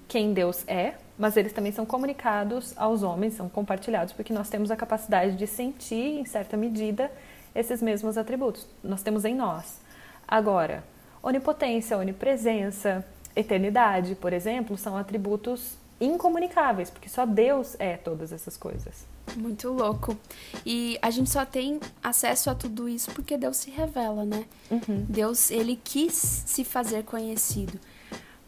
quem 0.06 0.32
Deus 0.32 0.64
é, 0.66 0.94
mas 1.18 1.36
eles 1.36 1.52
também 1.52 1.72
são 1.72 1.84
comunicados 1.84 2.72
aos 2.76 3.02
homens, 3.02 3.34
são 3.34 3.48
compartilhados, 3.48 4.12
porque 4.12 4.32
nós 4.32 4.48
temos 4.48 4.70
a 4.70 4.76
capacidade 4.76 5.36
de 5.36 5.46
sentir, 5.46 6.18
em 6.18 6.24
certa 6.24 6.56
medida, 6.56 7.10
esses 7.54 7.82
mesmos 7.82 8.16
atributos. 8.16 8.66
Nós 8.82 9.02
temos 9.02 9.24
em 9.24 9.34
nós. 9.34 9.80
Agora, 10.28 10.84
onipotência, 11.22 11.96
onipresença, 11.96 13.04
eternidade, 13.34 14.14
por 14.14 14.32
exemplo, 14.34 14.76
são 14.76 14.96
atributos 14.96 15.78
incomunicáveis, 15.98 16.90
porque 16.90 17.08
só 17.08 17.24
Deus 17.24 17.74
é 17.78 17.96
todas 17.96 18.32
essas 18.32 18.56
coisas. 18.56 19.06
Muito 19.36 19.70
louco. 19.70 20.16
E 20.64 20.98
a 21.02 21.10
gente 21.10 21.30
só 21.30 21.44
tem 21.44 21.80
acesso 22.02 22.50
a 22.50 22.54
tudo 22.54 22.88
isso 22.88 23.10
porque 23.12 23.36
Deus 23.36 23.56
se 23.56 23.70
revela, 23.70 24.24
né? 24.24 24.44
Uhum. 24.70 25.04
Deus, 25.08 25.50
ele 25.50 25.78
quis 25.82 26.12
se 26.14 26.64
fazer 26.64 27.04
conhecido. 27.04 27.78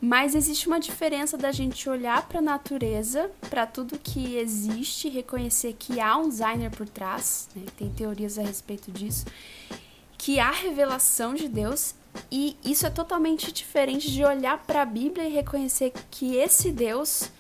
Mas 0.01 0.35
existe 0.35 0.67
uma 0.67 0.81
diferença 0.81 1.37
da 1.37 1.53
gente 1.53 1.89
olhar 1.89 2.27
para 2.27 2.39
a 2.39 2.43
natureza, 2.43 3.31
para 3.51 3.67
tudo 3.67 3.99
que 3.99 4.37
existe, 4.37 5.11
reconhecer 5.11 5.75
que 5.79 6.01
há 6.01 6.17
um 6.17 6.29
designer 6.29 6.71
por 6.71 6.89
trás, 6.89 7.51
né? 7.55 7.65
tem 7.77 7.91
teorias 7.91 8.39
a 8.39 8.43
respeito 8.43 8.91
disso, 8.91 9.27
que 10.21 10.39
há 10.39 10.51
revelação 10.51 11.33
de 11.33 11.49
Deus 11.49 11.95
e 12.31 12.55
isso 12.63 12.87
é 12.87 12.91
totalmente 12.91 13.51
diferente 13.51 14.13
de 14.13 14.23
olhar 14.23 14.59
para 14.67 14.83
a 14.83 14.85
Bíblia 14.85 15.27
e 15.27 15.33
reconhecer 15.33 15.95
que 16.11 16.37
esse 16.37 16.71
Deus 16.71 17.31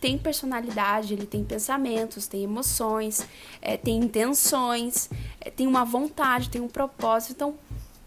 tem 0.00 0.16
personalidade, 0.16 1.12
ele 1.12 1.26
tem 1.26 1.44
pensamentos, 1.44 2.26
tem 2.26 2.42
emoções, 2.42 3.28
é, 3.60 3.76
tem 3.76 3.98
intenções, 3.98 5.10
é, 5.38 5.50
tem 5.50 5.66
uma 5.66 5.84
vontade, 5.84 6.48
tem 6.48 6.62
um 6.62 6.68
propósito. 6.68 7.32
Então, 7.32 7.54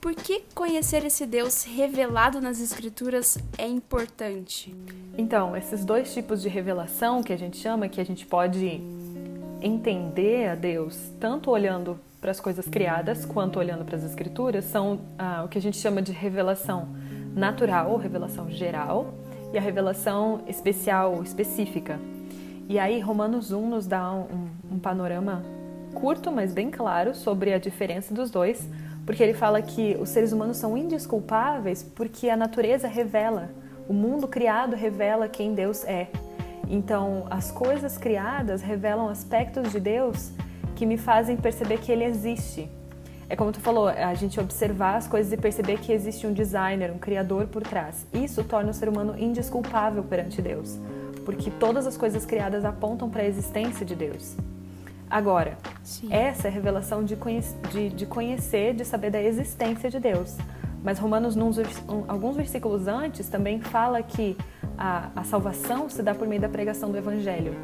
por 0.02 0.16
que 0.16 0.42
conhecer 0.56 1.06
esse 1.06 1.28
Deus 1.28 1.64
revelado 1.64 2.42
nas 2.42 2.60
Escrituras 2.60 3.38
é 3.56 3.68
importante? 3.68 4.74
Então, 5.16 5.56
esses 5.56 5.86
dois 5.86 6.12
tipos 6.12 6.42
de 6.42 6.50
revelação 6.50 7.22
que 7.22 7.32
a 7.32 7.38
gente 7.38 7.58
chama, 7.58 7.88
que 7.88 8.02
a 8.02 8.06
gente 8.06 8.26
pode 8.26 8.82
entender 9.62 10.50
a 10.50 10.56
Deus 10.56 10.98
tanto 11.20 11.52
olhando 11.52 12.00
para 12.24 12.32
as 12.32 12.40
coisas 12.40 12.66
criadas 12.70 13.26
quanto 13.26 13.60
olhando 13.60 13.84
para 13.84 13.98
as 13.98 14.04
Escrituras, 14.06 14.64
são 14.64 15.02
ah, 15.20 15.44
o 15.44 15.50
que 15.50 15.58
a 15.58 15.62
gente 15.62 15.76
chama 15.76 16.02
de 16.02 16.14
revelação 16.14 16.88
natural 17.36 17.98
revelação 17.98 18.50
geral 18.50 19.14
e 19.52 19.58
a 19.58 19.62
revelação 19.62 20.42
especial, 20.48 21.22
específica. 21.22 22.00
E 22.70 22.80
aí, 22.80 23.02
Romanos 23.02 23.52
1 23.52 23.68
nos 23.68 23.86
dá 23.86 24.10
um, 24.14 24.48
um 24.72 24.80
panorama 24.80 25.44
curto, 25.94 26.32
mas 26.32 26.54
bem 26.54 26.72
claro, 26.72 27.14
sobre 27.14 27.54
a 27.54 27.60
diferença 27.60 28.14
dos 28.14 28.32
dois, 28.32 28.70
porque 29.06 29.22
ele 29.22 29.34
fala 29.34 29.62
que 29.62 29.98
os 30.00 30.08
seres 30.08 30.32
humanos 30.32 30.56
são 30.56 30.78
indisculpáveis 30.78 31.84
porque 31.84 32.30
a 32.30 32.38
natureza 32.38 32.88
revela, 32.88 33.50
o 33.86 33.92
mundo 33.92 34.30
criado 34.30 34.78
revela 34.78 35.28
quem 35.28 35.54
Deus 35.54 35.84
é. 35.84 36.08
Então, 36.70 37.28
as 37.30 37.52
coisas 37.52 37.98
criadas 37.98 38.62
revelam 38.62 39.10
aspectos 39.10 39.74
de 39.74 39.80
Deus 39.82 40.32
que 40.84 40.86
me 40.86 40.98
fazem 40.98 41.38
perceber 41.38 41.78
que 41.78 41.90
ele 41.90 42.04
existe, 42.04 42.70
é 43.30 43.38
como 43.38 43.54
tu 43.54 43.62
falou, 43.62 43.88
a 43.88 44.14
gente 44.16 44.38
observar 44.38 44.98
as 44.98 45.08
coisas 45.08 45.32
e 45.32 45.38
perceber 45.38 45.80
que 45.80 45.94
existe 45.94 46.28
um 46.28 46.34
designer, 46.34 46.92
um 46.92 46.98
criador 46.98 47.48
por 47.48 47.64
trás. 47.64 48.06
Isso 48.14 48.44
torna 48.44 48.72
o 48.72 48.74
ser 48.74 48.90
humano 48.90 49.16
indesculpável 49.18 50.04
perante 50.04 50.42
Deus, 50.42 50.78
porque 51.24 51.50
todas 51.50 51.88
as 51.88 51.96
coisas 51.96 52.26
criadas 52.26 52.66
apontam 52.66 53.10
para 53.10 53.22
a 53.22 53.26
existência 53.26 53.86
de 53.86 53.96
Deus. 53.96 54.36
Agora, 55.10 55.58
Sim. 55.86 56.10
essa 56.12 56.50
é 56.50 56.52
a 56.52 56.54
revelação 56.54 57.02
de, 57.02 57.16
de, 57.72 57.90
de, 57.92 58.06
conhecer, 58.06 58.74
de 58.74 58.84
saber 58.84 59.10
da 59.10 59.22
existência 59.22 59.90
de 59.90 60.02
Deus. 60.02 60.36
Mas 60.84 61.00
Romanos, 61.00 61.34
num, 61.34 61.50
alguns 62.10 62.36
versículos 62.36 62.90
antes, 62.90 63.30
também 63.30 63.62
fala 63.62 64.04
que 64.04 64.36
a, 64.78 65.12
a 65.16 65.24
salvação 65.24 65.88
se 65.88 66.04
dá 66.04 66.14
por 66.14 66.28
meio 66.28 66.42
da 66.42 66.50
pregação 66.50 66.92
do 66.92 66.98
Evangelho. 66.98 67.56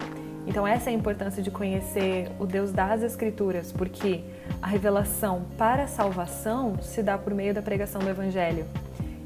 Então, 0.48 0.66
essa 0.66 0.90
é 0.90 0.94
a 0.94 0.96
importância 0.96 1.44
de 1.44 1.52
conhecer 1.52 2.32
o 2.40 2.46
Deus 2.46 2.72
das 2.72 3.04
Escrituras, 3.04 3.72
porque 3.72 4.24
a 4.62 4.68
revelação 4.68 5.46
para 5.58 5.84
a 5.84 5.88
salvação 5.88 6.82
se 6.82 7.04
dá 7.04 7.18
por 7.18 7.34
meio 7.34 7.54
da 7.54 7.62
pregação 7.62 8.02
do 8.02 8.10
Evangelho. 8.10 8.66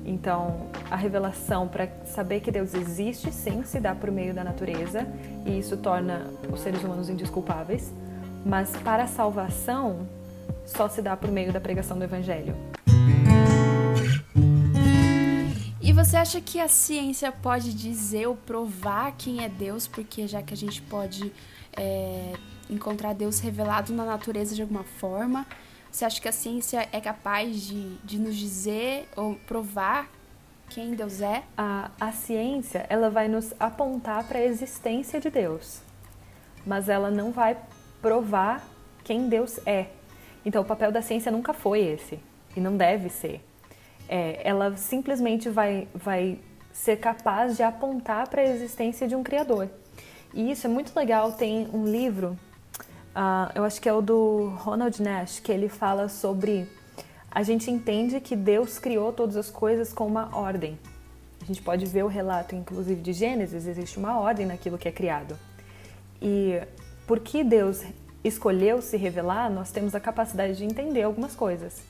Então, 0.06 0.68
a 0.92 0.96
revelação 0.96 1.68
para 1.68 1.88
saber 2.06 2.42
que 2.42 2.52
Deus 2.52 2.74
existe, 2.74 3.32
sim, 3.32 3.64
se 3.64 3.80
dá 3.80 3.96
por 3.96 4.12
meio 4.12 4.34
da 4.34 4.44
natureza, 4.44 5.08
e 5.46 5.58
isso 5.58 5.78
torna 5.78 6.28
os 6.52 6.60
seres 6.60 6.84
humanos 6.84 7.10
indesculpáveis, 7.10 7.94
mas 8.46 8.76
para 8.78 9.04
a 9.04 9.08
salvação 9.08 10.06
só 10.66 10.90
se 10.90 11.02
dá 11.02 11.16
por 11.16 11.32
meio 11.32 11.54
da 11.54 11.62
pregação 11.62 11.98
do 11.98 12.04
Evangelho. 12.04 12.54
E 15.94 15.96
você 15.96 16.18
acha 16.18 16.42
que 16.42 16.60
a 16.60 16.68
ciência 16.68 17.32
pode 17.32 17.72
dizer 17.72 18.26
ou 18.26 18.36
provar 18.36 19.12
quem 19.16 19.44
é 19.44 19.48
Deus? 19.48 19.88
Porque 19.88 20.28
já 20.28 20.42
que 20.42 20.52
a 20.52 20.58
gente 20.58 20.82
pode 20.82 21.32
é, 21.78 22.34
encontrar 22.68 23.14
Deus 23.14 23.40
revelado 23.40 23.94
na 23.94 24.04
natureza 24.04 24.56
de 24.56 24.64
alguma 24.64 24.84
forma, 24.84 25.46
você 25.92 26.04
acha 26.04 26.20
que 26.20 26.28
a 26.28 26.32
ciência 26.32 26.90
é 26.92 27.00
capaz 27.00 27.62
de, 27.62 27.96
de 27.98 28.18
nos 28.18 28.36
dizer 28.36 29.08
ou 29.16 29.36
provar 29.46 30.10
quem 30.68 30.96
Deus 30.96 31.22
é? 31.22 31.44
A, 31.56 31.92
a 32.00 32.12
ciência 32.12 32.88
ela 32.90 33.12
vai 33.12 33.28
nos 33.28 33.54
apontar 33.60 34.24
para 34.24 34.40
a 34.40 34.44
existência 34.44 35.20
de 35.20 35.30
Deus, 35.30 35.84
mas 36.66 36.90
ela 36.90 37.12
não 37.12 37.32
vai 37.32 37.56
provar 38.02 38.68
quem 39.04 39.30
Deus 39.30 39.60
é. 39.64 39.90
Então 40.44 40.64
o 40.64 40.66
papel 40.66 40.92
da 40.92 41.04
ciência 41.04 41.32
nunca 41.32 41.54
foi 41.54 41.82
esse 41.82 42.20
e 42.56 42.60
não 42.60 42.76
deve 42.76 43.10
ser 43.10 43.46
é, 44.08 44.42
ela 44.44 44.76
simplesmente 44.76 45.50
vai, 45.50 45.88
vai 45.94 46.40
ser 46.72 46.98
capaz 46.98 47.56
de 47.56 47.64
apontar 47.64 48.28
para 48.28 48.42
a 48.42 48.46
existência 48.46 49.08
de 49.08 49.16
um 49.16 49.24
criador. 49.24 49.70
E 50.34 50.52
isso 50.52 50.66
é 50.66 50.70
muito 50.70 50.96
legal. 50.96 51.32
Tem 51.34 51.68
um 51.72 51.86
livro, 51.86 52.38
uh, 53.16 53.52
eu 53.54 53.64
acho 53.64 53.80
que 53.80 53.88
é 53.88 53.94
o 53.94 54.02
do 54.02 54.50
Ronald 54.58 55.02
Nash, 55.02 55.40
que 55.40 55.52
ele 55.52 55.70
fala 55.70 56.10
sobre. 56.10 56.68
A 57.30 57.44
gente 57.44 57.70
entende 57.70 58.20
que 58.20 58.36
Deus 58.36 58.78
criou 58.80 59.12
todas 59.14 59.36
as 59.36 59.50
coisas 59.50 59.94
com 59.94 60.06
uma 60.06 60.36
ordem. 60.36 60.78
A 61.42 61.46
gente 61.46 61.62
pode 61.62 61.86
ver 61.86 62.04
o 62.04 62.08
relato, 62.08 62.56
inclusive, 62.56 63.02
de 63.02 63.12
Gênesis, 63.12 63.68
existe 63.68 63.98
uma 63.98 64.20
ordem 64.20 64.46
naquilo 64.46 64.78
que 64.78 64.88
é 64.88 64.92
criado. 64.92 65.38
E 66.22 66.62
porque 67.06 67.44
Deus 67.44 67.84
escolheu 68.24 68.82
se 68.82 68.96
revelar, 68.96 69.50
nós 69.52 69.72
temos 69.72 69.94
a 69.94 70.00
capacidade 70.00 70.56
de 70.56 70.64
entender 70.64 71.04
algumas 71.04 71.36
coisas. 71.36 71.82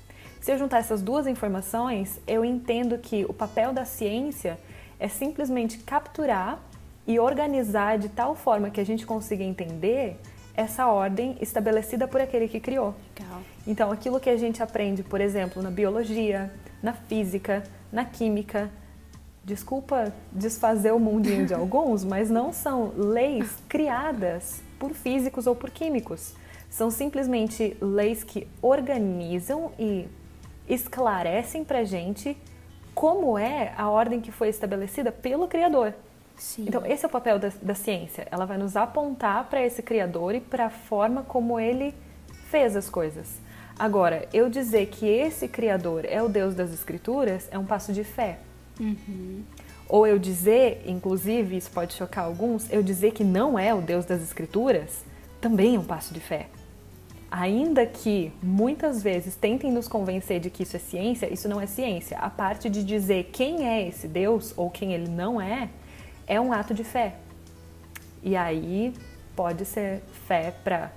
Se 0.43 0.51
eu 0.51 0.57
juntar 0.57 0.79
essas 0.79 1.01
duas 1.01 1.25
informações, 1.25 2.19
eu 2.27 2.43
entendo 2.43 2.97
que 2.97 3.23
o 3.29 3.33
papel 3.33 3.71
da 3.71 3.85
ciência 3.85 4.59
é 4.99 5.07
simplesmente 5.07 5.77
capturar 5.77 6.59
e 7.07 7.17
organizar 7.17 7.97
de 7.97 8.09
tal 8.09 8.35
forma 8.35 8.69
que 8.69 8.81
a 8.81 8.85
gente 8.85 9.05
consiga 9.05 9.41
entender 9.41 10.19
essa 10.53 10.85
ordem 10.87 11.37
estabelecida 11.39 12.09
por 12.09 12.19
aquele 12.19 12.49
que 12.49 12.59
criou. 12.59 12.93
Legal. 13.17 13.41
Então, 13.65 13.89
aquilo 13.89 14.19
que 14.19 14.29
a 14.29 14.35
gente 14.35 14.61
aprende, 14.61 15.01
por 15.01 15.21
exemplo, 15.21 15.63
na 15.63 15.71
biologia, 15.71 16.51
na 16.81 16.91
física, 16.91 17.63
na 17.89 18.03
química, 18.03 18.69
desculpa 19.45 20.13
desfazer 20.29 20.91
o 20.91 20.99
mundinho 20.99 21.45
de 21.45 21.53
alguns, 21.55 22.03
mas 22.03 22.29
não 22.29 22.51
são 22.51 22.91
leis 22.97 23.49
criadas 23.69 24.61
por 24.77 24.91
físicos 24.91 25.47
ou 25.47 25.55
por 25.55 25.69
químicos. 25.69 26.33
São 26.69 26.91
simplesmente 26.91 27.77
leis 27.79 28.25
que 28.25 28.45
organizam 28.61 29.71
e 29.79 30.05
esclarecem 30.67 31.63
pra 31.63 31.83
gente 31.83 32.37
como 32.93 33.37
é 33.37 33.73
a 33.77 33.89
ordem 33.89 34.21
que 34.21 34.31
foi 34.31 34.49
estabelecida 34.49 35.11
pelo 35.11 35.47
Criador. 35.47 35.93
Sim. 36.35 36.65
Então, 36.67 36.85
esse 36.85 37.05
é 37.05 37.07
o 37.07 37.11
papel 37.11 37.39
da, 37.39 37.51
da 37.61 37.75
ciência. 37.75 38.27
Ela 38.31 38.45
vai 38.45 38.57
nos 38.57 38.75
apontar 38.75 39.45
para 39.49 39.63
esse 39.63 39.81
Criador 39.81 40.35
e 40.35 40.41
para 40.41 40.65
a 40.65 40.69
forma 40.69 41.23
como 41.23 41.59
ele 41.59 41.93
fez 42.49 42.75
as 42.75 42.89
coisas. 42.89 43.39
Agora, 43.77 44.27
eu 44.31 44.49
dizer 44.49 44.87
que 44.87 45.07
esse 45.07 45.47
Criador 45.47 46.05
é 46.05 46.21
o 46.21 46.29
Deus 46.29 46.53
das 46.53 46.71
Escrituras 46.71 47.47
é 47.51 47.57
um 47.57 47.65
passo 47.65 47.91
de 47.91 48.03
fé. 48.03 48.39
Uhum. 48.79 49.43
Ou 49.87 50.07
eu 50.07 50.17
dizer, 50.17 50.83
inclusive, 50.85 51.57
isso 51.57 51.71
pode 51.71 51.93
chocar 51.93 52.25
alguns, 52.25 52.71
eu 52.71 52.81
dizer 52.81 53.11
que 53.11 53.23
não 53.23 53.57
é 53.57 53.73
o 53.73 53.81
Deus 53.81 54.05
das 54.05 54.21
Escrituras 54.21 55.03
também 55.41 55.75
é 55.75 55.79
um 55.79 55.83
passo 55.83 56.13
de 56.13 56.19
fé. 56.19 56.47
Ainda 57.35 57.83
que 57.83 58.31
muitas 58.43 59.01
vezes 59.01 59.35
tentem 59.35 59.71
nos 59.71 59.87
convencer 59.87 60.39
de 60.39 60.51
que 60.51 60.61
isso 60.61 60.75
é 60.75 60.79
ciência, 60.79 61.33
isso 61.33 61.49
não 61.49 61.59
é 61.59 61.65
ciência. 61.65 62.15
A 62.19 62.29
parte 62.29 62.69
de 62.69 62.83
dizer 62.83 63.31
quem 63.33 63.67
é 63.67 63.87
esse 63.87 64.07
Deus 64.07 64.53
ou 64.55 64.69
quem 64.69 64.93
ele 64.93 65.09
não 65.09 65.41
é, 65.41 65.67
é 66.27 66.39
um 66.39 66.53
ato 66.53 66.75
de 66.75 66.83
fé. 66.83 67.15
E 68.21 68.35
aí 68.35 68.93
pode 69.35 69.65
ser 69.65 70.03
fé 70.27 70.53
para 70.63 70.91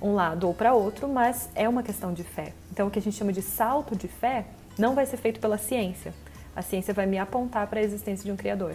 um 0.00 0.14
lado 0.14 0.48
ou 0.48 0.54
para 0.54 0.72
outro, 0.72 1.06
mas 1.06 1.50
é 1.54 1.68
uma 1.68 1.82
questão 1.82 2.14
de 2.14 2.24
fé. 2.24 2.54
Então 2.72 2.88
o 2.88 2.90
que 2.90 2.98
a 2.98 3.02
gente 3.02 3.18
chama 3.18 3.30
de 3.30 3.42
salto 3.42 3.94
de 3.94 4.08
fé 4.08 4.46
não 4.78 4.94
vai 4.94 5.04
ser 5.04 5.18
feito 5.18 5.38
pela 5.38 5.58
ciência. 5.58 6.14
A 6.56 6.62
ciência 6.62 6.94
vai 6.94 7.04
me 7.04 7.18
apontar 7.18 7.66
para 7.66 7.80
a 7.80 7.82
existência 7.82 8.24
de 8.24 8.32
um 8.32 8.36
criador. 8.36 8.74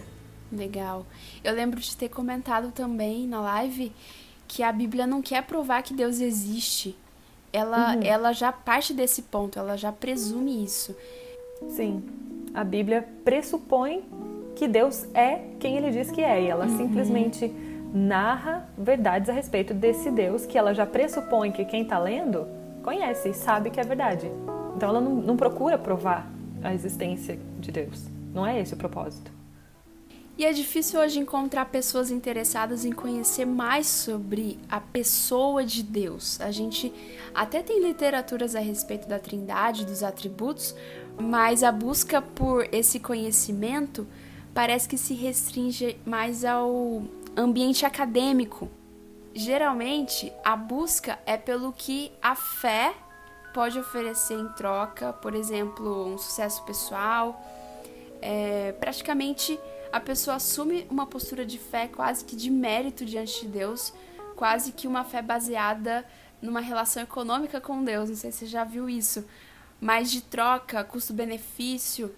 Legal. 0.52 1.04
Eu 1.42 1.54
lembro 1.54 1.80
de 1.80 1.96
ter 1.96 2.08
comentado 2.08 2.70
também 2.70 3.26
na 3.26 3.40
live 3.40 3.92
que 4.50 4.64
a 4.64 4.72
Bíblia 4.72 5.06
não 5.06 5.22
quer 5.22 5.44
provar 5.44 5.80
que 5.80 5.94
Deus 5.94 6.20
existe. 6.20 6.96
Ela, 7.52 7.94
uhum. 7.94 8.02
ela 8.02 8.32
já 8.32 8.50
parte 8.50 8.92
desse 8.92 9.22
ponto, 9.22 9.56
ela 9.56 9.76
já 9.76 9.92
presume 9.92 10.64
isso. 10.64 10.94
Sim. 11.68 12.02
A 12.52 12.64
Bíblia 12.64 13.08
pressupõe 13.24 14.02
que 14.56 14.66
Deus 14.66 15.06
é 15.14 15.40
quem 15.60 15.76
ele 15.76 15.90
diz 15.90 16.10
que 16.10 16.20
é, 16.20 16.42
e 16.42 16.48
ela 16.48 16.66
uhum. 16.66 16.76
simplesmente 16.76 17.48
narra 17.94 18.68
verdades 18.76 19.30
a 19.30 19.32
respeito 19.32 19.72
desse 19.72 20.10
Deus 20.10 20.46
que 20.46 20.58
ela 20.58 20.74
já 20.74 20.84
pressupõe 20.84 21.52
que 21.52 21.64
quem 21.64 21.82
está 21.82 21.98
lendo 22.00 22.46
conhece 22.82 23.28
e 23.28 23.34
sabe 23.34 23.70
que 23.70 23.78
é 23.78 23.84
verdade. 23.84 24.28
Então 24.76 24.88
ela 24.88 25.00
não, 25.00 25.14
não 25.14 25.36
procura 25.36 25.78
provar 25.78 26.28
a 26.60 26.74
existência 26.74 27.38
de 27.60 27.70
Deus. 27.70 28.04
Não 28.34 28.44
é 28.44 28.60
esse 28.60 28.74
o 28.74 28.76
propósito. 28.76 29.30
E 30.40 30.44
é 30.46 30.54
difícil 30.54 30.98
hoje 30.98 31.18
encontrar 31.18 31.66
pessoas 31.66 32.10
interessadas 32.10 32.86
em 32.86 32.92
conhecer 32.92 33.44
mais 33.44 33.86
sobre 33.86 34.58
a 34.70 34.80
pessoa 34.80 35.62
de 35.62 35.82
Deus. 35.82 36.40
A 36.40 36.50
gente 36.50 36.90
até 37.34 37.62
tem 37.62 37.84
literaturas 37.86 38.56
a 38.56 38.58
respeito 38.58 39.06
da 39.06 39.18
Trindade, 39.18 39.84
dos 39.84 40.02
atributos, 40.02 40.74
mas 41.20 41.62
a 41.62 41.70
busca 41.70 42.22
por 42.22 42.66
esse 42.72 42.98
conhecimento 42.98 44.06
parece 44.54 44.88
que 44.88 44.96
se 44.96 45.12
restringe 45.12 45.98
mais 46.06 46.42
ao 46.42 47.02
ambiente 47.36 47.84
acadêmico. 47.84 48.66
Geralmente, 49.34 50.32
a 50.42 50.56
busca 50.56 51.18
é 51.26 51.36
pelo 51.36 51.70
que 51.70 52.10
a 52.22 52.34
fé 52.34 52.94
pode 53.52 53.78
oferecer 53.78 54.38
em 54.38 54.48
troca, 54.54 55.12
por 55.12 55.34
exemplo, 55.34 56.06
um 56.06 56.16
sucesso 56.16 56.64
pessoal. 56.64 57.38
É, 58.22 58.72
praticamente 58.80 59.60
a 59.92 60.00
pessoa 60.00 60.36
assume 60.36 60.86
uma 60.90 61.06
postura 61.06 61.44
de 61.44 61.58
fé 61.58 61.88
quase 61.88 62.24
que 62.24 62.36
de 62.36 62.50
mérito 62.50 63.04
diante 63.04 63.42
de 63.42 63.48
Deus, 63.48 63.92
quase 64.36 64.72
que 64.72 64.86
uma 64.86 65.04
fé 65.04 65.20
baseada 65.20 66.04
numa 66.40 66.60
relação 66.60 67.02
econômica 67.02 67.60
com 67.60 67.84
Deus. 67.84 68.08
Não 68.08 68.16
sei 68.16 68.32
se 68.32 68.38
você 68.38 68.46
já 68.46 68.64
viu 68.64 68.88
isso, 68.88 69.24
mas 69.80 70.10
de 70.10 70.20
troca, 70.20 70.84
custo-benefício. 70.84 72.14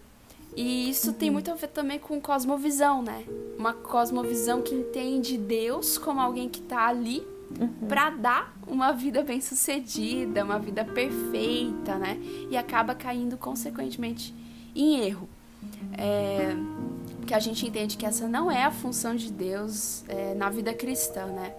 E 0.55 0.91
isso 0.91 1.09
uhum. 1.09 1.15
tem 1.15 1.31
muito 1.31 1.51
a 1.51 1.55
ver 1.55 1.69
também 1.69 1.99
com 1.99 2.21
cosmovisão, 2.21 3.03
né? 3.03 3.25
Uma 3.59 3.73
cosmovisão 3.73 4.61
que 4.61 4.75
entende 4.75 5.39
Deus 5.39 5.97
como 5.97 6.21
alguém 6.21 6.49
que 6.49 6.61
está 6.61 6.87
ali 6.87 7.27
uhum. 7.59 7.89
para 7.89 8.11
dar 8.11 8.55
uma 8.67 8.93
vida 8.93 9.23
bem-sucedida, 9.23 10.45
uma 10.45 10.59
vida 10.59 10.85
perfeita, 10.85 11.97
né? 11.97 12.19
E 12.51 12.57
acaba 12.57 12.95
caindo 12.95 13.39
consequentemente 13.39 14.35
em 14.75 15.01
erro. 15.01 15.29
É, 15.97 16.55
que 17.27 17.35
a 17.35 17.39
gente 17.39 17.67
entende 17.67 17.97
que 17.97 18.05
essa 18.05 18.27
não 18.27 18.51
é 18.51 18.65
a 18.65 18.71
função 18.71 19.15
de 19.15 19.31
Deus 19.31 20.05
é, 20.09 20.35
na 20.35 20.51
vida 20.51 20.75
cristã, 20.75 21.27
né? 21.27 21.55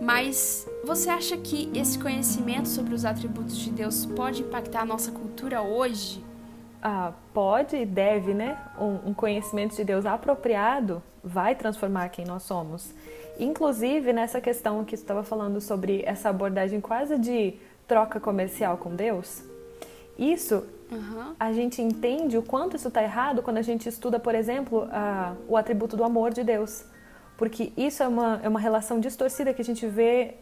Mas 0.00 0.66
você 0.84 1.08
acha 1.08 1.36
que 1.36 1.70
esse 1.74 1.98
conhecimento 1.98 2.68
sobre 2.68 2.94
os 2.94 3.04
atributos 3.04 3.56
de 3.56 3.70
Deus 3.70 4.04
pode 4.04 4.42
impactar 4.42 4.82
a 4.82 4.84
nossa 4.84 5.10
cultura 5.10 5.62
hoje? 5.62 6.22
Ah, 6.82 7.12
pode 7.32 7.76
e 7.76 7.86
deve, 7.86 8.34
né? 8.34 8.58
Um, 8.78 9.10
um 9.10 9.14
conhecimento 9.14 9.74
de 9.74 9.84
Deus 9.84 10.04
apropriado 10.04 11.02
vai 11.24 11.54
transformar 11.54 12.10
quem 12.10 12.24
nós 12.24 12.42
somos. 12.42 12.94
Inclusive 13.38 14.12
nessa 14.12 14.40
questão 14.40 14.84
que 14.84 14.94
estava 14.94 15.22
falando 15.22 15.60
sobre 15.60 16.02
essa 16.06 16.28
abordagem 16.28 16.80
quase 16.80 17.18
de 17.18 17.54
troca 17.88 18.20
comercial 18.20 18.76
com 18.76 18.94
Deus. 18.94 19.42
Isso 20.18 20.64
Uhum. 20.90 21.34
A 21.38 21.52
gente 21.52 21.82
entende 21.82 22.38
o 22.38 22.42
quanto 22.42 22.76
isso 22.76 22.88
está 22.88 23.02
errado 23.02 23.42
quando 23.42 23.58
a 23.58 23.62
gente 23.62 23.88
estuda, 23.88 24.18
por 24.18 24.34
exemplo, 24.34 24.88
a, 24.90 25.34
o 25.48 25.56
atributo 25.56 25.96
do 25.96 26.04
amor 26.04 26.32
de 26.32 26.44
Deus. 26.44 26.84
Porque 27.36 27.72
isso 27.76 28.02
é 28.02 28.08
uma, 28.08 28.40
é 28.42 28.48
uma 28.48 28.60
relação 28.60 29.00
distorcida 29.00 29.52
que 29.52 29.60
a 29.60 29.64
gente 29.64 29.86
vê 29.86 30.36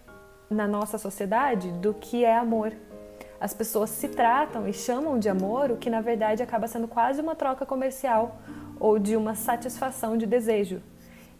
na 0.51 0.69
nossa 0.69 0.99
sociedade 0.99 1.73
do 1.73 1.95
que 1.95 2.25
é 2.25 2.37
amor. 2.37 2.73
As 3.41 3.53
pessoas 3.53 3.91
se 3.91 4.09
tratam 4.09 4.69
e 4.69 4.73
chamam 4.73 5.19
de 5.19 5.29
amor 5.29 5.71
o 5.71 5.77
que 5.77 5.91
na 5.91 6.01
verdade 6.01 6.43
acaba 6.43 6.69
sendo 6.69 6.87
quase 6.87 7.21
uma 7.21 7.35
troca 7.35 7.67
comercial 7.67 8.39
ou 8.79 8.99
de 8.99 9.17
uma 9.17 9.35
satisfação 9.35 10.17
de 10.17 10.27
desejo 10.27 10.81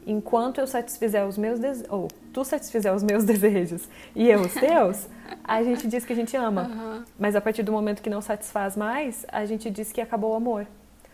enquanto 0.07 0.61
eu 0.61 0.67
satisfizer 0.67 1.27
os 1.27 1.39
meus 1.39 1.59
desejos, 1.59 1.91
ou 1.91 2.09
tu 2.33 2.45
satisfizer 2.45 2.93
os 2.95 3.03
meus 3.03 3.25
desejos 3.25 3.89
e 4.15 4.29
eu 4.29 4.41
os 4.41 4.53
teus, 4.53 5.09
a 5.43 5.63
gente 5.63 5.87
diz 5.89 6.05
que 6.05 6.13
a 6.13 6.17
gente 6.17 6.37
ama. 6.37 6.69
Uhum. 6.69 7.05
Mas 7.19 7.35
a 7.35 7.41
partir 7.41 7.63
do 7.63 7.73
momento 7.73 8.03
que 8.03 8.11
não 8.11 8.21
satisfaz 8.21 8.77
mais, 8.77 9.25
a 9.29 9.45
gente 9.45 9.71
diz 9.71 9.93
que 9.93 10.01
acabou 10.01 10.33
o 10.33 10.35
amor. 10.35 10.67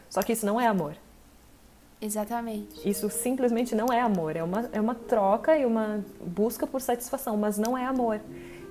Só 0.08 0.22
que 0.22 0.32
isso 0.32 0.44
não 0.44 0.60
é 0.60 0.66
amor. 0.66 0.94
Exatamente. 2.00 2.88
Isso 2.88 3.10
simplesmente 3.10 3.74
não 3.74 3.92
é 3.92 4.00
amor. 4.00 4.34
É 4.34 4.42
uma, 4.42 4.68
é 4.72 4.80
uma 4.80 4.94
troca 4.94 5.56
e 5.56 5.66
uma 5.66 6.02
busca 6.20 6.66
por 6.66 6.80
satisfação, 6.80 7.36
mas 7.36 7.58
não 7.58 7.76
é 7.76 7.84
amor. 7.84 8.20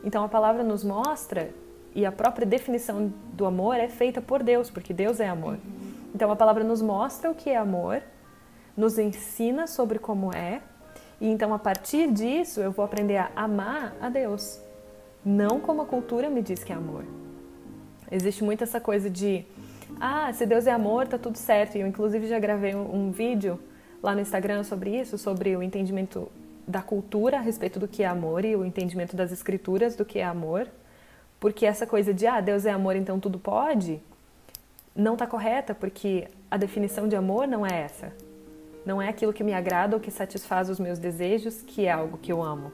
Então 0.04 0.24
a 0.24 0.30
palavra 0.30 0.64
nos 0.64 0.84
mostra, 0.84 1.52
e 1.96 2.06
a 2.06 2.12
própria 2.12 2.46
definição 2.46 3.12
do 3.34 3.46
amor 3.46 3.76
é 3.76 3.88
feita 3.88 4.22
por 4.22 4.44
Deus, 4.44 4.70
porque 4.70 4.94
Deus 4.94 5.20
é 5.20 5.28
amor. 5.28 5.54
Uhum. 5.54 5.94
Então 6.14 6.32
a 6.32 6.36
palavra 6.36 6.64
nos 6.64 6.82
mostra 6.82 7.30
o 7.30 7.36
que 7.36 7.50
é 7.50 7.58
amor 7.58 8.02
nos 8.80 8.98
ensina 8.98 9.68
sobre 9.68 10.00
como 10.00 10.34
é, 10.34 10.62
e 11.20 11.28
então 11.28 11.54
a 11.54 11.60
partir 11.60 12.10
disso 12.10 12.62
eu 12.62 12.72
vou 12.72 12.86
aprender 12.86 13.18
a 13.18 13.30
amar 13.36 13.94
a 14.00 14.08
Deus, 14.08 14.58
não 15.24 15.60
como 15.60 15.82
a 15.82 15.86
cultura 15.86 16.30
me 16.30 16.42
diz 16.42 16.64
que 16.64 16.72
é 16.72 16.76
amor. 16.78 17.04
Existe 18.10 18.42
muito 18.42 18.64
essa 18.64 18.80
coisa 18.80 19.10
de, 19.10 19.44
ah, 20.00 20.32
se 20.32 20.46
Deus 20.46 20.66
é 20.66 20.72
amor, 20.72 21.10
tá 21.10 21.18
tudo 21.18 21.38
certo. 21.38 21.78
E 21.78 21.82
eu 21.82 21.88
inclusive 21.88 22.26
já 22.26 22.40
gravei 22.40 22.74
um, 22.74 23.12
vídeo 23.12 23.60
lá 24.02 24.16
no 24.16 24.22
Instagram 24.22 24.64
sobre 24.64 24.98
isso, 24.98 25.18
sobre 25.18 25.58
o 25.58 25.62
entendimento 25.62 26.32
da 26.66 26.82
cultura 26.82 27.38
a 27.38 27.42
respeito 27.42 27.82
do 27.82 27.88
que 27.88 28.04
é 28.04 28.08
amor 28.08 28.46
e 28.46 28.56
o 28.56 28.64
entendimento 28.66 29.14
das 29.14 29.34
escrituras 29.34 29.94
do 29.94 30.06
que 30.06 30.20
é 30.20 30.24
amor. 30.24 30.70
Porque 31.38 31.66
essa 31.66 31.86
coisa 31.86 32.14
de, 32.14 32.26
ah, 32.26 32.40
Deus 32.40 32.66
é 32.66 32.72
amor, 32.72 32.96
então 32.96 33.20
tudo 33.20 33.38
pode, 33.38 34.00
não 34.96 35.14
está 35.14 35.28
correta, 35.28 35.76
porque 35.76 36.30
a 36.50 36.56
definição 36.56 37.10
de 37.10 37.18
amor 37.18 37.46
não 37.46 37.66
é 37.66 37.82
essa. 37.82 38.29
Não 38.86 39.02
é 39.02 39.10
aquilo 39.10 39.34
que 39.34 39.44
me 39.44 39.54
agrada 39.54 39.96
ou 39.96 40.02
que 40.02 40.12
satisfaz 40.12 40.70
os 40.70 40.80
meus 40.80 41.00
desejos 41.00 41.62
que 41.62 41.86
é 41.86 41.92
algo 41.92 42.18
que 42.18 42.32
eu 42.32 42.42
amo. 42.42 42.72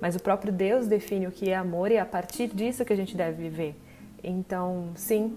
Mas 0.00 0.16
o 0.16 0.20
próprio 0.20 0.52
Deus 0.52 0.86
define 0.86 1.26
o 1.26 1.30
que 1.30 1.50
é 1.50 1.56
amor 1.56 1.90
e 1.90 1.94
é 1.94 2.00
a 2.00 2.06
partir 2.06 2.48
disso 2.48 2.84
que 2.84 2.92
a 2.92 2.96
gente 2.96 3.16
deve 3.16 3.42
viver. 3.42 3.76
Então, 4.22 4.88
sim, 4.94 5.36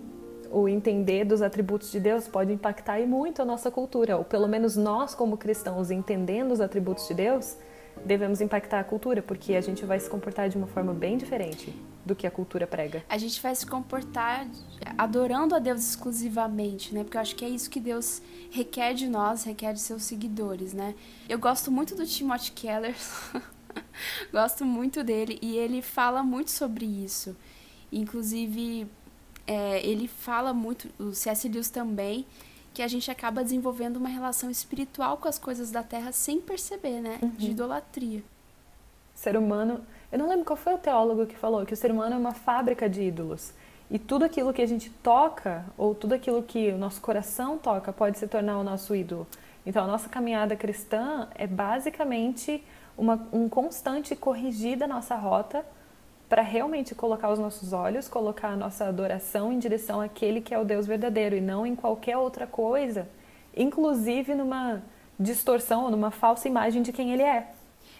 o 0.52 0.68
entender 0.68 1.26
dos 1.26 1.42
atributos 1.42 1.92
de 1.92 2.00
Deus 2.00 2.28
pode 2.28 2.52
impactar 2.52 3.00
muito 3.02 3.42
a 3.42 3.46
nossa 3.46 3.70
cultura, 3.70 4.18
ou 4.18 4.24
pelo 4.24 4.48
menos 4.48 4.76
nós, 4.76 5.14
como 5.14 5.38
cristãos, 5.38 5.92
entendendo 5.92 6.52
os 6.52 6.62
atributos 6.62 7.08
de 7.08 7.14
Deus, 7.14 7.58
devemos 8.06 8.42
impactar 8.42 8.80
a 8.80 8.84
cultura, 8.84 9.22
porque 9.22 9.56
a 9.56 9.62
gente 9.62 9.86
vai 9.86 10.00
se 10.00 10.10
comportar 10.10 10.50
de 10.50 10.58
uma 10.58 10.68
forma 10.68 10.94
bem 10.94 11.18
diferente 11.18 11.76
do 12.08 12.16
que 12.16 12.26
a 12.26 12.32
cultura 12.32 12.66
prega. 12.66 13.04
A 13.10 13.18
gente 13.18 13.42
vai 13.42 13.54
se 13.54 13.66
comportar 13.66 14.48
adorando 14.98 15.54
a 15.54 15.60
Deus 15.60 15.82
exclusivamente, 15.82 16.94
né? 16.94 17.04
Porque 17.04 17.18
eu 17.18 17.22
acho 17.22 17.36
que 17.36 17.46
é 17.46 17.50
isso 17.50 17.70
que 17.70 17.80
Deus 17.80 18.22
requer 18.50 18.94
de 18.94 19.08
nós, 19.08 19.44
requer 19.44 19.74
de 19.74 19.80
seus 19.80 20.04
seguidores, 20.04 20.74
né? 20.74 20.96
Eu 21.28 21.38
gosto 21.38 21.70
muito 21.70 21.96
do 21.96 22.06
Timothy 22.06 22.52
Keller, 22.54 22.96
gosto 24.32 24.66
muito 24.66 25.04
dele 25.04 25.38
e 25.42 25.58
ele 25.58 25.82
fala 25.82 26.24
muito 26.24 26.50
sobre 26.50 26.86
isso. 26.86 27.36
Inclusive, 27.92 28.88
é, 29.46 29.86
ele 29.86 30.08
fala 30.08 30.54
muito, 30.54 30.90
o 31.00 31.14
C.S. 31.14 31.48
Lewis 31.48 31.70
também, 31.70 32.26
que 32.74 32.82
a 32.82 32.88
gente 32.88 33.10
acaba 33.10 33.44
desenvolvendo 33.44 33.98
uma 33.98 34.10
relação 34.10 34.50
espiritual 34.50 35.18
com 35.18 35.28
as 35.28 35.40
coisas 35.40 35.72
da 35.72 35.84
terra 35.84 36.12
sem 36.12 36.40
perceber, 36.40 37.02
né? 37.02 37.20
Uhum. 37.22 37.30
De 37.30 37.52
idolatria. 37.52 38.24
Ser 39.16 39.36
humano. 39.36 39.82
Eu 40.12 40.20
não 40.20 40.30
lembro 40.30 40.46
qual 40.46 40.56
foi 40.56 40.74
o 40.74 40.78
teólogo 40.78 41.26
que 41.26 41.36
falou 41.36 41.66
que 41.66 41.74
o 41.74 41.78
ser 41.78 41.92
humano 41.92 42.16
é 42.16 42.18
uma 42.18 42.34
fábrica 42.34 42.90
de 42.90 43.04
ídolos. 43.04 43.54
E 43.90 44.00
tudo 44.00 44.26
aquilo 44.26 44.54
que 44.54 44.62
a 44.62 44.66
gente 44.66 44.90
toca, 44.90 45.66
ou 45.78 45.96
tudo 45.96 46.14
aquilo 46.14 46.42
que 46.44 46.72
o 46.72 46.78
nosso 46.78 47.02
coração 47.02 47.58
toca, 47.58 47.92
pode 47.92 48.18
se 48.18 48.28
tornar 48.28 48.58
o 48.58 48.64
nosso 48.64 48.96
ídolo. 48.96 49.28
Então, 49.66 49.84
a 49.84 49.88
nossa 49.88 50.08
caminhada 50.08 50.56
cristã 50.56 51.28
é 51.36 51.46
basicamente 51.46 52.64
uma, 52.98 53.28
um 53.32 53.50
constante 53.50 54.16
corrigir 54.16 54.78
da 54.78 54.88
nossa 54.88 55.16
rota 55.16 55.66
para 56.30 56.42
realmente 56.42 56.94
colocar 56.96 57.30
os 57.30 57.40
nossos 57.40 57.72
olhos, 57.72 58.08
colocar 58.08 58.50
a 58.50 58.56
nossa 58.56 58.86
adoração 58.86 59.52
em 59.52 59.60
direção 59.60 60.02
àquele 60.02 60.42
que 60.42 60.54
é 60.54 60.60
o 60.60 60.66
Deus 60.66 60.86
verdadeiro 60.86 61.36
e 61.36 61.42
não 61.42 61.66
em 61.66 61.76
qualquer 61.76 62.18
outra 62.18 62.46
coisa, 62.46 63.08
inclusive 63.56 64.36
numa 64.36 64.82
distorção 65.20 65.86
ou 65.86 65.92
numa 65.92 66.12
falsa 66.12 66.48
imagem 66.48 66.82
de 66.82 66.92
quem 66.92 67.12
ele 67.14 67.24
é. 67.24 67.48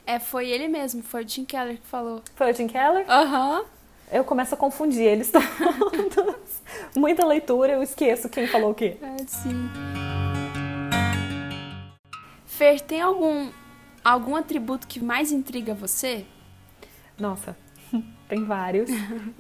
É, 0.08 0.20
foi 0.20 0.50
ele 0.50 0.70
mesmo, 0.70 1.04
foi 1.04 1.24
o 1.24 1.26
Tim 1.26 1.44
Keller 1.44 1.78
que 1.78 1.86
falou. 1.86 2.22
Foi 2.34 2.50
o 2.50 2.54
Tim 2.54 2.66
Keller? 2.66 3.06
Aham. 3.12 3.60
Uhum. 3.60 3.66
Eu 4.10 4.24
começo 4.24 4.56
a 4.56 4.58
confundir 4.58 5.04
eles 5.04 5.30
todos. 5.30 5.46
Muita 6.96 7.26
leitura, 7.26 7.74
eu 7.74 7.84
esqueço 7.84 8.30
quem 8.30 8.48
falou 8.48 8.72
o 8.72 8.74
quê. 8.74 8.96
É, 9.02 9.18
sim. 9.28 9.70
Fer, 12.46 12.80
tem 12.80 13.02
algum, 13.02 13.50
algum 14.02 14.38
atributo 14.38 14.88
que 14.88 15.04
mais 15.04 15.34
intriga 15.34 15.74
você? 15.74 16.26
Nossa, 17.20 17.58
tem 18.30 18.46
vários. 18.46 18.90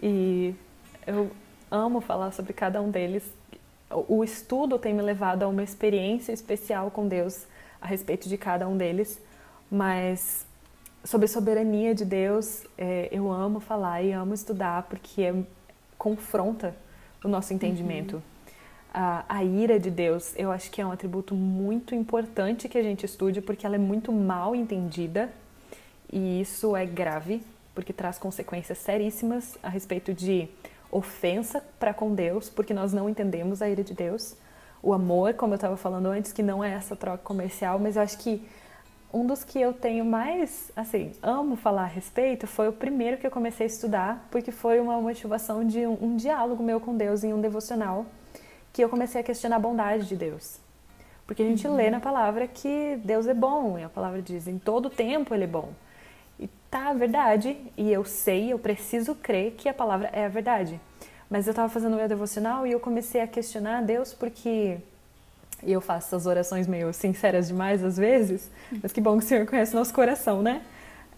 e 0.04 0.54
eu 1.08 1.32
amo 1.72 2.02
falar 2.02 2.34
sobre 2.34 2.52
cada 2.52 2.82
um 2.82 2.92
deles. 2.92 3.24
O 3.90 4.22
estudo 4.22 4.78
tem 4.78 4.94
me 4.94 5.02
levado 5.02 5.44
a 5.44 5.48
uma 5.48 5.64
experiência 5.64 6.34
especial 6.34 6.92
com 6.92 7.08
Deus 7.08 7.46
a 7.82 7.88
respeito 7.88 8.28
de 8.28 8.38
cada 8.38 8.68
um 8.68 8.76
deles, 8.76 9.18
mas 9.72 10.46
sobre 11.08 11.24
a 11.24 11.28
soberania 11.30 11.96
de 11.96 12.04
Deus 12.04 12.66
é, 12.78 13.08
eu 13.14 13.32
amo 13.32 13.62
falar 13.62 14.04
e 14.04 14.12
amo 14.12 14.34
estudar 14.34 14.84
porque 14.84 15.22
é, 15.24 15.34
confronta 15.98 16.76
o 17.24 17.30
nosso 17.30 17.54
entendimento. 17.54 18.18
Uhum. 18.18 18.22
A, 18.94 19.26
a, 19.30 19.44
ira 19.44 19.80
de 19.80 19.90
Deus, 19.90 20.34
eu 20.36 20.52
acho 20.52 20.70
que 20.70 20.82
é 20.82 20.86
um 20.86 20.92
atributo 20.92 21.34
muito 21.34 21.96
importante 21.96 22.68
que 22.68 22.78
a 22.78 22.84
gente 22.84 23.06
estude 23.06 23.40
porque 23.40 23.66
ela 23.66 23.76
é 23.76 23.80
muito 23.80 24.12
mal 24.12 24.54
entendida 24.54 25.32
e 26.12 26.42
isso 26.42 26.76
é 26.76 26.86
grave 26.86 27.42
porque 27.74 27.94
traz 27.94 28.18
consequências 28.18 28.78
seríssimas 28.78 29.58
a 29.64 29.70
respeito 29.70 30.14
de 30.14 30.50
ofensa 30.92 31.64
para 31.80 31.94
com 31.94 32.14
Deus, 32.14 32.50
porque 32.50 32.74
nós 32.74 32.92
não 32.92 33.10
entendemos 33.10 33.62
a 33.62 33.70
ira 33.70 33.84
de 33.84 33.94
Deus. 33.94 34.36
O 34.84 34.92
amor, 34.92 35.36
como 35.36 35.54
eu 35.54 35.58
estava 35.58 35.78
falando 35.78 36.08
antes, 36.08 36.34
que 36.34 36.44
não 36.44 36.62
é 36.62 36.74
essa 36.74 36.98
troca 36.98 37.24
comercial, 37.24 37.80
mas 37.80 37.96
eu 37.96 38.02
acho 38.02 38.18
que 38.18 38.46
um 39.14 39.26
dos 39.26 39.44
que 39.44 39.60
eu 39.60 39.74
tenho 39.74 40.04
mais, 40.04 40.72
assim, 40.76 41.14
amo 41.24 41.56
falar 41.56 41.84
a 41.84 41.88
respeito 41.88 42.46
foi 42.46 42.68
o 42.68 42.74
primeiro 42.74 43.18
que 43.18 43.26
eu 43.26 43.32
comecei 43.32 43.66
a 43.66 43.70
estudar, 43.70 44.28
porque 44.30 44.52
foi 44.52 44.80
uma 44.80 45.00
motivação 45.00 45.66
de 45.66 45.86
um, 45.88 45.98
um 46.02 46.16
diálogo 46.18 46.62
meu 46.62 46.80
com 46.80 46.96
Deus 46.96 47.24
em 47.24 47.34
um 47.34 47.40
devocional, 47.40 48.06
que 48.74 48.84
eu 48.84 48.90
comecei 48.90 49.22
a 49.22 49.24
questionar 49.24 49.56
a 49.56 49.60
bondade 49.60 50.08
de 50.08 50.16
Deus. 50.16 50.60
Porque 51.26 51.42
a 51.42 51.46
gente 51.46 51.68
uhum. 51.68 51.76
lê 51.76 51.90
na 51.90 52.00
palavra 52.00 52.48
que 52.48 53.00
Deus 53.04 53.28
é 53.28 53.34
bom, 53.34 53.78
e 53.80 53.84
a 53.84 53.90
palavra 53.90 54.22
diz, 54.22 54.48
em 54.48 54.60
todo 54.60 54.90
tempo 54.90 55.34
ele 55.34 55.46
é 55.46 55.48
bom. 55.48 55.70
E 56.40 56.48
tá 56.70 56.90
a 56.90 56.94
verdade, 56.94 57.58
e 57.78 57.92
eu 57.92 58.04
sei, 58.04 58.52
eu 58.52 58.60
preciso 58.60 59.16
crer 59.16 59.54
que 59.54 59.70
a 59.70 59.74
palavra 59.74 60.10
é 60.14 60.26
a 60.26 60.30
verdade. 60.30 60.80
Mas 61.30 61.48
eu 61.48 61.52
estava 61.52 61.70
fazendo 61.70 61.94
o 61.94 61.98
meu 61.98 62.08
devocional 62.08 62.68
e 62.68 62.72
eu 62.72 62.80
comecei 62.80 63.22
a 63.22 63.28
questionar 63.28 63.80
a 63.80 63.82
Deus 63.82 64.14
porque 64.14 64.78
e 65.64 65.72
eu 65.72 65.82
faço 65.82 66.08
essas 66.08 66.26
orações 66.26 66.68
meio 66.68 66.94
sinceras 66.94 67.48
demais 67.48 67.84
às 67.84 67.98
vezes, 67.98 68.50
mas 68.82 68.92
que 68.92 69.02
bom 69.02 69.18
que 69.18 69.26
o 69.26 69.28
Senhor 69.28 69.46
conhece 69.46 69.76
nosso 69.76 69.94
coração, 69.94 70.42
né? 70.42 70.62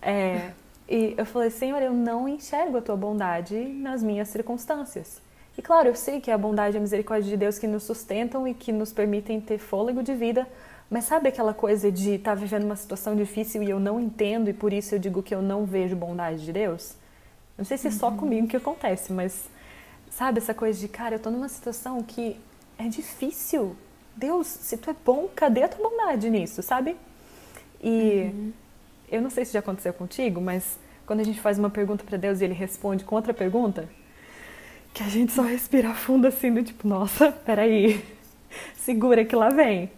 É, 0.01 0.51
e 0.87 1.13
eu 1.17 1.25
falei, 1.25 1.49
Senhor, 1.49 1.81
eu 1.81 1.93
não 1.93 2.27
enxergo 2.27 2.77
a 2.77 2.81
tua 2.81 2.95
bondade 2.95 3.55
nas 3.55 4.01
minhas 4.01 4.29
circunstâncias. 4.29 5.21
E 5.57 5.61
claro, 5.61 5.89
eu 5.89 5.95
sei 5.95 6.21
que 6.21 6.31
é 6.31 6.33
a 6.33 6.37
bondade 6.37 6.77
e 6.77 6.79
a 6.79 6.81
misericórdia 6.81 7.29
de 7.29 7.35
Deus 7.35 7.59
que 7.59 7.67
nos 7.67 7.83
sustentam 7.83 8.47
e 8.47 8.53
que 8.53 8.71
nos 8.71 8.93
permitem 8.93 9.41
ter 9.41 9.57
fôlego 9.57 10.01
de 10.01 10.15
vida, 10.15 10.47
mas 10.89 11.03
sabe 11.03 11.29
aquela 11.29 11.53
coisa 11.53 11.91
de 11.91 12.15
estar 12.15 12.31
tá 12.31 12.35
vivendo 12.35 12.63
uma 12.63 12.75
situação 12.75 13.15
difícil 13.15 13.61
e 13.61 13.69
eu 13.69 13.79
não 13.79 13.99
entendo 13.99 14.49
e 14.49 14.53
por 14.53 14.73
isso 14.73 14.95
eu 14.95 14.99
digo 14.99 15.21
que 15.21 15.35
eu 15.35 15.41
não 15.41 15.65
vejo 15.65 15.95
bondade 15.95 16.43
de 16.45 16.53
Deus? 16.53 16.95
Não 17.57 17.65
sei 17.65 17.77
se 17.77 17.89
é 17.89 17.91
só 17.91 18.09
uhum. 18.09 18.17
comigo 18.17 18.47
que 18.47 18.55
acontece, 18.55 19.11
mas 19.11 19.49
sabe 20.09 20.39
essa 20.39 20.53
coisa 20.53 20.79
de, 20.79 20.87
cara, 20.87 21.15
eu 21.15 21.19
tô 21.19 21.29
numa 21.29 21.49
situação 21.49 22.01
que 22.01 22.39
é 22.77 22.87
difícil. 22.87 23.75
Deus, 24.19 24.47
se 24.47 24.77
tu 24.77 24.89
é 24.89 24.95
bom, 25.05 25.29
cadê 25.33 25.63
a 25.63 25.69
tua 25.69 25.89
bondade 25.89 26.29
nisso, 26.29 26.61
sabe? 26.61 26.97
E 27.81 28.29
uhum. 28.33 28.53
eu 29.09 29.21
não 29.21 29.29
sei 29.29 29.45
se 29.45 29.53
já 29.53 29.59
aconteceu 29.59 29.93
contigo, 29.93 30.41
mas 30.41 30.77
quando 31.05 31.21
a 31.21 31.23
gente 31.23 31.39
faz 31.39 31.57
uma 31.57 31.69
pergunta 31.69 32.03
para 32.03 32.17
Deus 32.17 32.41
e 32.41 32.43
ele 32.43 32.53
responde 32.53 33.05
com 33.05 33.15
outra 33.15 33.33
pergunta, 33.33 33.87
que 34.93 35.01
a 35.01 35.07
gente 35.07 35.31
só 35.31 35.41
respira 35.41 35.93
fundo 35.93 36.27
assim, 36.27 36.53
do 36.53 36.61
tipo, 36.61 36.85
nossa, 36.85 37.31
peraí, 37.31 38.03
segura 38.75 39.23
que 39.23 39.35
lá 39.35 39.49
vem. 39.49 39.89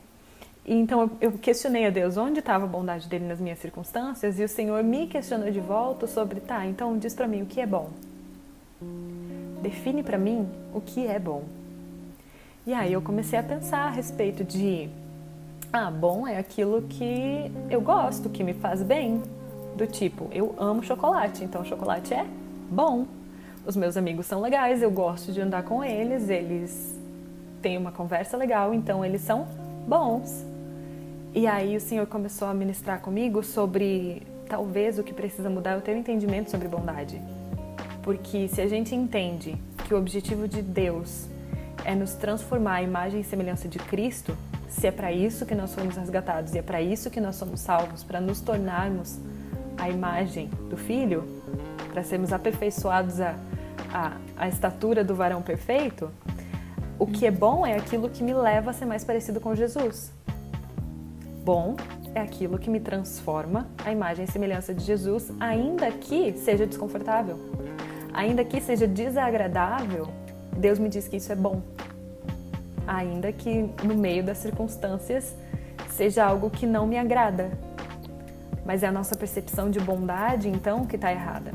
E 0.64 0.76
então 0.76 1.10
eu 1.20 1.32
questionei 1.32 1.88
a 1.88 1.90
Deus 1.90 2.18
onde 2.18 2.40
estava 2.40 2.66
a 2.66 2.68
bondade 2.68 3.10
dele 3.10 3.26
nas 3.26 3.40
minhas 3.40 3.58
circunstâncias 3.58 4.40
e 4.40 4.44
o 4.44 4.48
Senhor 4.48 4.84
me 4.84 5.08
questionou 5.08 5.50
de 5.50 5.60
volta 5.60 6.06
sobre, 6.06 6.40
tá, 6.40 6.68
então 6.68 6.96
diz 7.00 7.16
para 7.16 7.28
mim 7.28 7.42
o 7.42 7.48
que 7.48 7.60
é 7.60 7.66
bom. 7.66 7.90
Define 9.64 10.04
para 10.04 10.20
mim 10.20 10.48
o 10.72 10.80
que 10.80 11.08
é 11.08 11.18
bom. 11.18 11.44
E 12.66 12.74
aí 12.74 12.94
eu 12.94 13.02
comecei 13.02 13.40
a 13.40 13.44
pensar 13.44 13.88
a 13.88 13.90
respeito 13.90 14.44
de, 14.44 14.88
ah, 15.74 15.90
bom 15.90 16.28
é 16.28 16.38
aquilo 16.38 16.84
que 16.84 17.52
eu 17.72 17.82
gosto, 17.82 18.30
que 18.30 18.44
me 18.44 18.54
faz 18.54 18.84
bem. 18.84 19.22
Do 19.76 19.88
tipo, 19.88 20.28
eu 20.32 20.54
amo 20.60 20.84
chocolate, 20.84 21.44
então 21.44 21.66
chocolate 21.66 22.14
é 22.14 22.26
bom. 22.70 23.08
Os 23.66 23.76
meus 23.76 23.98
amigos 23.98 24.28
são 24.28 24.42
legais, 24.42 24.84
eu 24.84 24.92
gosto 24.92 25.32
de 25.32 25.42
andar 25.42 25.64
com 25.64 25.84
eles, 25.84 26.30
eles 26.30 27.00
têm 27.64 27.78
uma 27.78 27.92
conversa 27.92 28.38
legal, 28.38 28.74
então 28.76 29.04
eles 29.04 29.22
são 29.22 29.48
bons. 29.88 30.46
E 31.34 31.48
aí 31.48 31.76
o 31.76 31.82
Senhor 31.82 32.06
começou 32.06 32.48
a 32.48 32.54
ministrar 32.54 33.02
comigo 33.02 33.42
sobre 33.42 34.22
talvez 34.48 35.00
o 35.00 35.04
que 35.04 35.14
precisa 35.14 35.50
mudar 35.50 35.72
é 35.72 35.78
o 35.78 35.82
teu 35.82 35.98
entendimento 35.98 36.52
sobre 36.52 36.68
bondade. 36.68 37.20
Porque 38.04 38.48
se 38.48 38.62
a 38.62 38.68
gente 38.68 38.94
entende 38.94 39.58
que 39.88 39.96
o 39.96 39.98
objetivo 39.98 40.48
de 40.48 40.62
Deus 40.62 41.31
é 41.86 41.96
nos 41.96 42.14
transformar 42.14 42.76
à 42.76 42.82
imagem 42.82 43.22
e 43.22 43.24
semelhança 43.24 43.68
de 43.68 43.80
Cristo, 43.80 44.38
se 44.68 44.88
é 44.88 44.92
para 44.92 45.12
isso 45.12 45.46
que 45.46 45.54
nós 45.54 45.74
fomos 45.74 45.98
resgatados 45.98 46.54
e 46.54 46.60
é 46.60 46.62
para 46.62 46.82
isso 46.82 47.10
que 47.10 47.20
nós 47.20 47.36
somos 47.36 47.60
salvos, 47.60 48.04
para 48.04 48.22
nos 48.22 48.40
tornarmos 48.40 49.20
a 49.78 49.90
imagem 49.90 50.50
do 50.70 50.78
Filho, 50.78 51.28
para 51.92 52.04
sermos 52.04 52.32
aperfeiçoados 52.32 53.20
à, 53.20 53.36
à, 53.94 54.18
à 54.38 54.48
estatura 54.48 55.04
do 55.04 55.14
varão 55.16 55.42
perfeito, 55.42 56.10
o 56.98 57.08
que 57.08 57.26
é 57.26 57.32
bom 57.32 57.66
é 57.66 57.76
aquilo 57.76 58.10
que 58.10 58.24
me 58.24 58.34
leva 58.34 58.70
a 58.70 58.74
ser 58.74 58.86
mais 58.86 59.04
parecido 59.04 59.42
com 59.42 59.56
Jesus. 59.56 60.12
Bom 61.44 61.76
é 62.14 62.22
aquilo 62.22 62.60
que 62.60 62.70
me 62.70 62.80
transforma 62.80 63.68
à 63.84 63.92
imagem 63.92 64.26
e 64.26 64.32
semelhança 64.32 64.74
de 64.74 64.84
Jesus, 64.84 65.32
ainda 65.40 65.92
que 65.92 66.34
seja 66.34 66.68
desconfortável, 66.68 67.40
ainda 68.14 68.44
que 68.44 68.62
seja 68.62 68.88
desagradável. 68.88 70.08
Deus 70.58 70.78
me 70.78 70.90
diz 70.90 71.08
que 71.08 71.18
isso 71.18 71.32
é 71.32 71.36
bom, 71.36 71.62
ainda 72.92 73.32
que 73.32 73.70
no 73.84 73.96
meio 73.96 74.24
das 74.24 74.40
circunstâncias 74.40 75.36
seja 75.90 76.26
algo 76.26 76.50
que 76.50 76.66
não 76.66 76.86
me 76.86 76.98
agrada. 76.98 77.52
Mas 78.66 78.84
é 78.84 78.88
a 78.88 78.92
nossa 78.92 79.16
percepção 79.16 79.70
de 79.70 79.80
bondade, 79.80 80.48
então, 80.48 80.86
que 80.86 80.96
está 80.96 81.12
errada. 81.12 81.52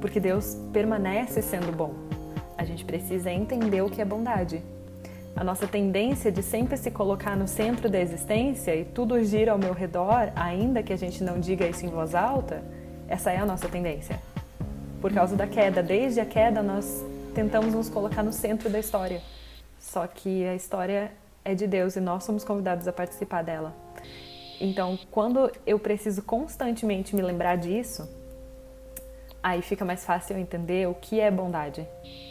Porque 0.00 0.20
Deus 0.20 0.56
permanece 0.72 1.40
sendo 1.40 1.74
bom. 1.74 1.94
A 2.58 2.64
gente 2.64 2.84
precisa 2.84 3.30
entender 3.30 3.82
o 3.82 3.88
que 3.88 4.00
é 4.00 4.04
bondade 4.04 4.62
a 5.36 5.42
nossa 5.42 5.66
tendência 5.66 6.30
de 6.30 6.42
sempre 6.42 6.76
se 6.76 6.90
colocar 6.90 7.36
no 7.36 7.48
centro 7.48 7.90
da 7.90 7.98
existência 7.98 8.74
e 8.74 8.84
tudo 8.84 9.22
gira 9.24 9.50
ao 9.50 9.58
meu 9.58 9.72
redor, 9.72 10.30
ainda 10.36 10.82
que 10.82 10.92
a 10.92 10.96
gente 10.96 11.24
não 11.24 11.40
diga 11.40 11.66
isso 11.66 11.84
em 11.84 11.88
voz 11.88 12.14
alta, 12.14 12.62
essa 13.08 13.32
é 13.32 13.38
a 13.38 13.44
nossa 13.44 13.68
tendência. 13.68 14.20
Por 15.00 15.12
causa 15.12 15.34
da 15.34 15.46
queda, 15.46 15.82
desde 15.82 16.20
a 16.20 16.24
queda 16.24 16.62
nós 16.62 17.04
tentamos 17.34 17.74
nos 17.74 17.90
colocar 17.90 18.22
no 18.22 18.32
centro 18.32 18.70
da 18.70 18.78
história. 18.78 19.20
Só 19.84 20.06
que 20.06 20.46
a 20.46 20.54
história 20.54 21.12
é 21.44 21.54
de 21.54 21.66
Deus 21.66 21.96
e 21.96 22.00
nós 22.00 22.24
somos 22.24 22.44
convidados 22.44 22.88
a 22.88 22.92
participar 22.92 23.42
dela. 23.42 23.74
Então, 24.60 24.98
quando 25.10 25.50
eu 25.66 25.78
preciso 25.78 26.22
constantemente 26.22 27.14
me 27.14 27.20
lembrar 27.20 27.56
disso, 27.56 28.08
aí 29.42 29.60
fica 29.60 29.84
mais 29.84 30.04
fácil 30.04 30.36
eu 30.36 30.40
entender 30.40 30.88
o 30.88 30.94
que 30.94 31.20
é 31.20 31.30
bondade. 31.30 31.86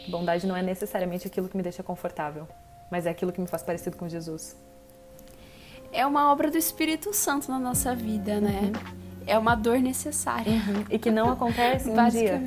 Bondade 0.08 0.46
não 0.46 0.56
é 0.56 0.62
necessariamente 0.62 1.26
aquilo 1.28 1.48
que 1.48 1.56
me 1.56 1.62
deixa 1.62 1.82
confortável 1.82 2.48
mas 2.94 3.06
é 3.06 3.10
aquilo 3.10 3.32
que 3.32 3.40
me 3.40 3.46
faz 3.48 3.60
parecido 3.60 3.96
com 3.96 4.08
Jesus. 4.08 4.56
É 5.92 6.06
uma 6.06 6.30
obra 6.30 6.48
do 6.48 6.56
Espírito 6.56 7.12
Santo 7.12 7.50
na 7.50 7.58
nossa 7.58 7.92
vida, 7.92 8.40
né? 8.40 8.60
Uhum. 8.62 8.94
É 9.26 9.36
uma 9.36 9.56
dor 9.56 9.80
necessária. 9.80 10.52
Uhum. 10.52 10.84
E 10.88 10.96
que 10.96 11.10
não 11.10 11.30
acontece 11.32 11.90
um 11.90 12.08
dia. 12.08 12.40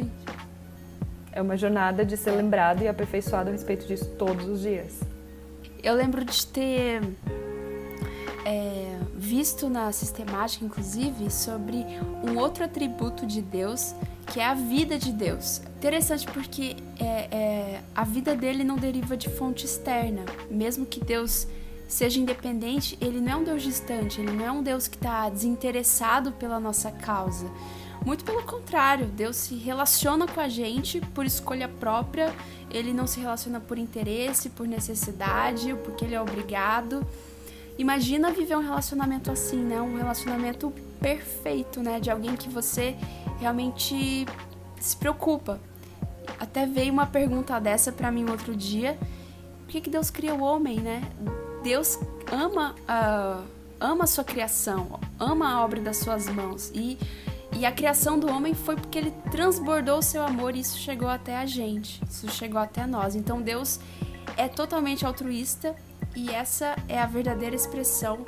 É 1.38 1.42
uma 1.42 1.56
jornada 1.56 2.04
de 2.04 2.18
ser 2.18 2.32
lembrado 2.32 2.82
e 2.82 2.88
aperfeiçoado 2.88 3.50
a 3.50 3.52
respeito 3.52 3.86
disso 3.86 4.10
todos 4.18 4.48
os 4.48 4.62
dias. 4.62 5.02
Eu 5.84 5.94
lembro 5.94 6.26
de 6.26 6.48
ter 6.48 7.00
é, 8.44 8.98
visto 9.14 9.70
na 9.70 9.92
sistemática, 9.92 10.66
inclusive, 10.66 11.30
sobre 11.30 11.86
um 12.28 12.40
outro 12.40 12.64
atributo 12.64 13.24
de 13.28 13.40
Deus 13.40 13.94
que 14.34 14.40
é 14.40 14.46
a 14.48 14.56
vida 14.56 14.98
de 14.98 15.12
Deus. 15.12 15.62
Interessante 15.78 16.26
porque 16.26 16.76
é, 17.00 17.28
é, 17.32 17.82
a 17.94 18.04
vida 18.04 18.36
dele 18.36 18.64
não 18.64 18.76
deriva 18.76 19.16
de 19.16 19.30
fonte 19.30 19.64
externa. 19.64 20.26
Mesmo 20.50 20.88
que 20.88 21.00
Deus 21.00 21.48
seja 21.88 22.20
independente, 22.20 22.98
ele 23.00 23.22
não 23.22 23.32
é 23.32 23.36
um 23.36 23.44
Deus 23.44 23.62
distante, 23.62 24.20
ele 24.20 24.32
não 24.32 24.44
é 24.44 24.52
um 24.52 24.64
Deus 24.64 24.88
que 24.88 24.96
está 24.96 25.30
desinteressado 25.30 26.32
pela 26.32 26.60
nossa 26.60 26.90
causa. 26.90 27.46
Muito 28.06 28.24
pelo 28.24 28.44
contrário, 28.44 29.06
Deus 29.06 29.36
se 29.36 29.56
relaciona 29.56 30.28
com 30.28 30.40
a 30.40 30.48
gente 30.48 31.02
por 31.14 31.26
escolha 31.26 31.68
própria, 31.68 32.34
ele 32.72 32.94
não 32.94 33.06
se 33.08 33.20
relaciona 33.20 33.60
por 33.60 33.78
interesse, 33.78 34.50
por 34.50 34.68
necessidade, 34.68 35.74
porque 35.84 36.06
ele 36.06 36.16
é 36.16 36.22
obrigado. 36.22 37.06
Imagina 37.78 38.32
viver 38.32 38.56
um 38.56 38.62
relacionamento 38.62 39.32
assim, 39.32 39.58
né? 39.58 39.80
Um 39.82 39.98
relacionamento 39.98 40.74
perfeito, 41.00 41.82
né? 41.82 42.00
De 42.00 42.10
alguém 42.10 42.36
que 42.36 42.50
você 42.50 42.96
realmente 43.40 44.26
se 44.80 44.96
preocupa. 44.96 45.60
Até 46.40 46.66
veio 46.66 46.92
uma 46.92 47.06
pergunta 47.06 47.60
dessa 47.60 47.92
para 47.92 48.12
mim 48.12 48.30
outro 48.30 48.56
dia. 48.56 48.98
Por 49.60 49.68
que, 49.68 49.82
que 49.82 49.90
Deus 49.90 50.10
cria 50.10 50.34
o 50.34 50.42
homem, 50.42 50.80
né? 50.80 51.02
Deus 51.64 52.00
ama 52.32 52.76
a, 52.88 53.42
ama 53.80 54.06
a 54.06 54.08
sua 54.08 54.24
criação, 54.24 55.00
ama 55.20 55.54
a 55.54 55.64
obra 55.64 55.82
das 55.82 55.98
suas 55.98 56.28
mãos. 56.28 56.72
E, 56.74 56.98
e 57.56 57.66
a 57.66 57.72
criação 57.72 58.20
do 58.20 58.30
homem 58.30 58.54
foi 58.54 58.76
porque 58.76 58.98
ele 58.98 59.12
transbordou 59.32 60.00
o 60.00 60.02
seu 60.02 60.24
amor 60.24 60.56
e 60.56 60.60
isso 60.60 60.78
chegou 60.78 61.08
até 61.08 61.38
a 61.38 61.46
gente. 61.46 62.02
Isso 62.10 62.30
chegou 62.30 62.60
até 62.60 62.86
nós. 62.86 63.16
Então 63.16 63.42
Deus 63.42 63.80
é 64.36 64.48
totalmente 64.48 65.06
altruísta 65.06 65.76
e 66.16 66.30
essa 66.30 66.76
é 66.88 67.00
a 67.00 67.06
verdadeira 67.06 67.56
expressão 67.56 68.26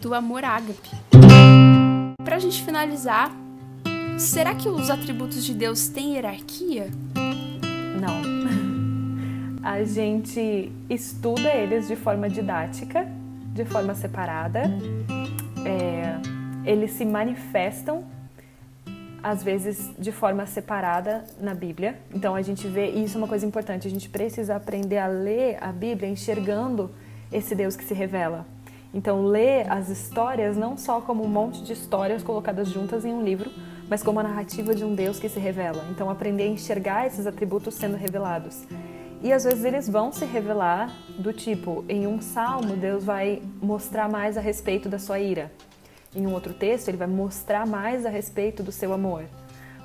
do 0.00 0.14
amor 0.14 0.44
ágape. 0.44 0.90
Pra 2.24 2.38
gente 2.38 2.62
finalizar, 2.62 3.30
será 4.18 4.54
que 4.54 4.68
os 4.68 4.88
atributos 4.90 5.44
de 5.44 5.54
Deus 5.54 5.88
têm 5.88 6.14
hierarquia? 6.14 6.90
Não. 8.00 8.34
A 9.62 9.82
gente 9.82 10.70
estuda 10.90 11.48
eles 11.48 11.88
de 11.88 11.96
forma 11.96 12.28
didática, 12.28 13.08
de 13.54 13.64
forma 13.64 13.94
separada. 13.94 14.70
É, 15.64 16.20
eles 16.70 16.90
se 16.92 17.04
manifestam 17.06 18.04
às 19.24 19.42
vezes 19.42 19.90
de 19.98 20.12
forma 20.12 20.44
separada 20.44 21.24
na 21.40 21.54
Bíblia. 21.54 21.98
Então 22.14 22.34
a 22.34 22.42
gente 22.42 22.68
vê, 22.68 22.90
e 22.90 23.04
isso 23.04 23.16
é 23.16 23.18
uma 23.18 23.26
coisa 23.26 23.46
importante, 23.46 23.88
a 23.88 23.90
gente 23.90 24.10
precisa 24.10 24.54
aprender 24.54 24.98
a 24.98 25.06
ler 25.06 25.56
a 25.62 25.72
Bíblia 25.72 26.10
enxergando 26.10 26.90
esse 27.32 27.54
Deus 27.54 27.74
que 27.74 27.84
se 27.84 27.94
revela. 27.94 28.46
Então 28.92 29.24
ler 29.24 29.66
as 29.72 29.88
histórias 29.88 30.58
não 30.58 30.76
só 30.76 31.00
como 31.00 31.24
um 31.24 31.28
monte 31.28 31.62
de 31.64 31.72
histórias 31.72 32.22
colocadas 32.22 32.68
juntas 32.68 33.02
em 33.02 33.14
um 33.14 33.22
livro, 33.22 33.50
mas 33.88 34.02
como 34.02 34.20
a 34.20 34.22
narrativa 34.22 34.74
de 34.74 34.84
um 34.84 34.94
Deus 34.94 35.18
que 35.18 35.28
se 35.30 35.40
revela. 35.40 35.86
Então 35.90 36.10
aprender 36.10 36.42
a 36.42 36.48
enxergar 36.48 37.06
esses 37.06 37.26
atributos 37.26 37.74
sendo 37.76 37.96
revelados. 37.96 38.64
E 39.22 39.32
às 39.32 39.44
vezes 39.44 39.64
eles 39.64 39.88
vão 39.88 40.12
se 40.12 40.26
revelar 40.26 40.94
do 41.18 41.32
tipo, 41.32 41.82
em 41.88 42.06
um 42.06 42.20
salmo 42.20 42.76
Deus 42.76 43.02
vai 43.02 43.40
mostrar 43.62 44.06
mais 44.06 44.36
a 44.36 44.40
respeito 44.42 44.86
da 44.86 44.98
sua 44.98 45.18
ira. 45.18 45.50
Em 46.14 46.26
um 46.26 46.32
outro 46.32 46.54
texto 46.54 46.88
ele 46.88 46.96
vai 46.96 47.06
mostrar 47.06 47.66
mais 47.66 48.06
a 48.06 48.10
respeito 48.10 48.62
do 48.62 48.70
seu 48.70 48.92
amor. 48.92 49.24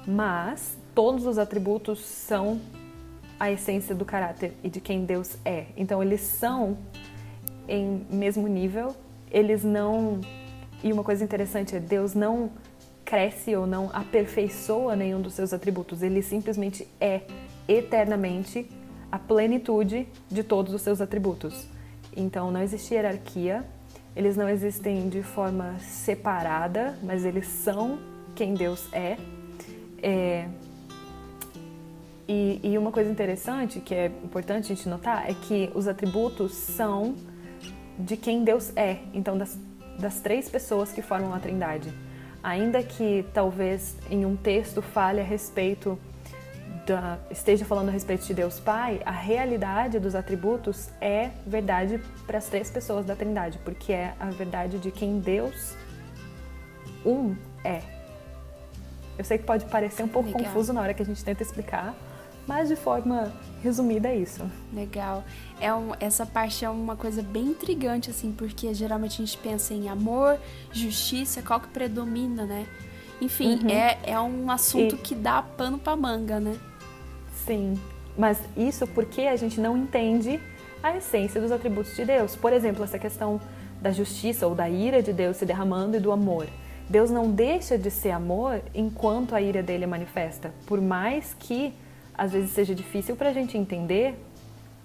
Mas 0.08 0.78
todos 0.94 1.26
os 1.26 1.38
atributos 1.38 2.00
são 2.06 2.60
a 3.40 3.52
essência 3.52 3.96
do 3.96 4.06
caráter 4.06 4.54
e 4.64 4.70
de 4.70 4.82
quem 4.82 5.06
Deus 5.06 5.38
é. 5.46 5.68
Então 5.78 6.04
eles 6.04 6.22
são 6.22 6.78
em 7.68 8.06
mesmo 8.10 8.48
nível, 8.48 8.96
eles 9.32 9.64
não 9.64 10.20
e 10.84 10.94
uma 10.94 11.04
coisa 11.04 11.24
interessante 11.24 11.76
é 11.76 11.80
Deus 11.80 12.14
não 12.14 12.52
cresce 13.04 13.56
ou 13.56 13.66
não 13.66 13.90
aperfeiçoa 13.92 14.96
nenhum 14.96 15.22
dos 15.22 15.34
seus 15.34 15.52
atributos, 15.52 16.02
ele 16.02 16.22
simplesmente 16.22 16.88
é 17.02 17.22
eternamente 17.68 18.70
a 19.12 19.18
plenitude 19.18 20.08
de 20.30 20.44
todos 20.44 20.74
os 20.74 20.82
seus 20.82 21.02
atributos. 21.02 21.68
Então 22.16 22.52
não 22.52 22.62
existe 22.62 22.94
hierarquia, 22.94 23.66
eles 24.20 24.36
não 24.36 24.50
existem 24.50 25.08
de 25.08 25.24
forma 25.24 25.80
separada, 25.80 27.00
mas 27.02 27.24
eles 27.24 27.48
são 27.48 27.98
quem 28.36 28.54
Deus 28.54 28.86
é. 28.92 29.18
é 30.04 30.46
e, 32.28 32.60
e, 32.62 32.78
uma 32.78 32.92
coisa 32.92 33.10
interessante 33.10 33.80
que 33.80 33.96
é 33.96 34.08
importante 34.08 34.74
a 34.74 34.76
gente 34.76 34.90
notar 34.90 35.30
é 35.30 35.34
que 35.34 35.72
os 35.74 35.88
atributos 35.88 36.52
são 36.52 37.16
de 37.98 38.18
quem 38.18 38.44
Deus 38.44 38.74
é, 38.76 38.98
então 39.14 39.38
das, 39.38 39.58
das 39.98 40.20
três 40.20 40.50
pessoas 40.50 40.92
que 40.92 41.02
formam 41.02 41.34
a 41.34 41.40
Trindade. 41.40 41.90
Ainda 42.44 42.84
que 42.84 43.26
talvez 43.34 43.96
em 44.12 44.26
um 44.26 44.36
texto 44.36 44.82
fale 44.82 45.22
a 45.22 45.24
respeito 45.24 45.98
da, 46.90 47.20
esteja 47.30 47.66
falando 47.66 47.90
a 47.90 47.92
respeito 47.92 48.26
de 48.26 48.34
Deus 48.34 48.60
Pai, 48.60 49.00
a 49.06 49.12
realidade 49.12 50.00
dos 50.00 50.16
atributos 50.16 50.90
é 51.00 51.30
verdade 51.46 52.02
para 52.26 52.40
as 52.40 52.48
três 52.48 52.72
pessoas 52.72 53.06
da 53.06 53.16
Trindade, 53.16 53.60
porque 53.60 53.94
é 53.94 54.16
a 54.20 54.32
verdade 54.32 54.80
de 54.80 54.90
quem 54.90 55.20
Deus 55.20 55.76
um 57.06 57.36
é. 57.64 57.82
Eu 59.18 59.24
sei 59.24 59.38
que 59.38 59.44
pode 59.44 59.66
parecer 59.66 60.02
um 60.02 60.08
pouco 60.08 60.30
Legal. 60.30 60.46
confuso 60.46 60.74
na 60.74 60.82
hora 60.82 60.94
que 60.94 61.04
a 61.04 61.06
gente 61.06 61.24
tenta 61.24 61.44
explicar, 61.44 61.94
mas 62.48 62.70
de 62.70 62.76
forma 62.76 63.32
resumida 63.62 64.08
é 64.08 64.16
isso. 64.16 64.50
Legal. 64.74 65.24
É 65.62 65.72
um, 65.72 65.92
essa 66.00 66.26
parte 66.26 66.66
é 66.66 66.70
uma 66.70 66.96
coisa 66.96 67.22
bem 67.22 67.50
intrigante, 67.50 68.10
assim, 68.10 68.32
porque 68.32 68.74
geralmente 68.74 69.22
a 69.22 69.26
gente 69.26 69.38
pensa 69.38 69.76
em 69.76 69.90
amor, 69.90 70.40
justiça, 70.72 71.44
qual 71.44 71.60
que 71.60 71.68
predomina, 71.68 72.46
né? 72.46 72.66
Enfim, 73.22 73.60
uhum. 73.62 73.70
é, 73.70 74.00
é 74.04 74.20
um 74.20 74.50
assunto 74.50 74.96
e... 74.96 74.98
que 74.98 75.14
dá 75.14 75.42
pano 75.42 75.78
pra 75.78 75.96
manga, 75.96 76.40
né? 76.40 76.58
Sim, 77.46 77.80
mas 78.18 78.40
isso 78.56 78.86
porque 78.88 79.22
a 79.22 79.36
gente 79.36 79.60
não 79.60 79.78
entende 79.78 80.40
a 80.84 80.96
essência 80.96 81.40
dos 81.42 81.52
atributos 81.52 81.96
de 81.96 82.06
Deus. 82.06 82.36
Por 82.36 82.54
exemplo, 82.54 82.84
essa 82.84 83.00
questão 83.00 83.40
da 83.82 83.92
justiça 83.92 84.48
ou 84.48 84.56
da 84.56 84.70
ira 84.70 85.02
de 85.02 85.14
Deus 85.14 85.38
se 85.38 85.46
derramando 85.46 85.98
e 85.98 86.00
do 86.00 86.12
amor. 86.12 86.48
Deus 86.90 87.12
não 87.12 87.32
deixa 87.32 87.78
de 87.78 87.92
ser 87.92 88.12
amor 88.12 88.62
enquanto 88.74 89.36
a 89.36 89.42
ira 89.42 89.62
dele 89.62 89.84
é 89.84 89.88
manifesta. 89.88 90.52
Por 90.66 90.82
mais 90.82 91.36
que 91.38 91.74
às 92.14 92.32
vezes 92.32 92.52
seja 92.52 92.76
difícil 92.76 93.16
para 93.16 93.30
a 93.30 93.34
gente 93.34 93.58
entender, 93.58 94.16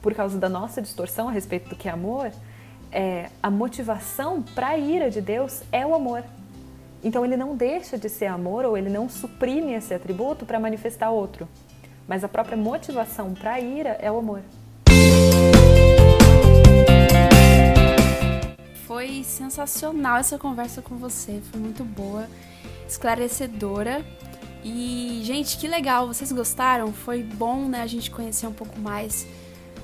por 0.00 0.14
causa 0.14 0.38
da 0.38 0.48
nossa 0.48 0.80
distorção 0.80 1.28
a 1.28 1.32
respeito 1.32 1.68
do 1.70 1.76
que 1.76 1.88
é 1.88 1.90
amor, 1.90 2.30
é, 2.92 3.30
a 3.42 3.50
motivação 3.50 4.42
para 4.42 4.68
a 4.68 4.78
ira 4.78 5.10
de 5.10 5.20
Deus 5.20 5.62
é 5.72 5.84
o 5.84 5.94
amor. 5.94 6.22
Então 7.02 7.24
ele 7.24 7.36
não 7.36 7.56
deixa 7.56 7.98
de 7.98 8.08
ser 8.08 8.26
amor 8.26 8.64
ou 8.64 8.78
ele 8.78 8.90
não 8.90 9.08
suprime 9.08 9.72
esse 9.72 9.92
atributo 9.92 10.46
para 10.46 10.60
manifestar 10.60 11.10
outro 11.10 11.48
mas 12.06 12.24
a 12.24 12.28
própria 12.28 12.56
motivação 12.56 13.34
para 13.34 13.54
a 13.54 13.60
ira 13.60 13.98
é 14.00 14.10
o 14.10 14.18
amor. 14.18 14.42
Foi 18.86 19.24
sensacional 19.24 20.18
essa 20.18 20.38
conversa 20.38 20.82
com 20.82 20.96
você, 20.96 21.40
foi 21.50 21.60
muito 21.60 21.84
boa, 21.84 22.28
esclarecedora. 22.86 24.04
E, 24.62 25.20
gente, 25.24 25.58
que 25.58 25.68
legal, 25.68 26.06
vocês 26.06 26.32
gostaram? 26.32 26.92
Foi 26.92 27.22
bom, 27.22 27.68
né, 27.68 27.82
a 27.82 27.86
gente 27.86 28.10
conhecer 28.10 28.46
um 28.46 28.52
pouco 28.52 28.78
mais 28.78 29.26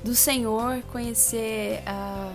do 0.02 0.14
Senhor, 0.14 0.83
conhecer 0.90 1.80
uh, 1.80 2.35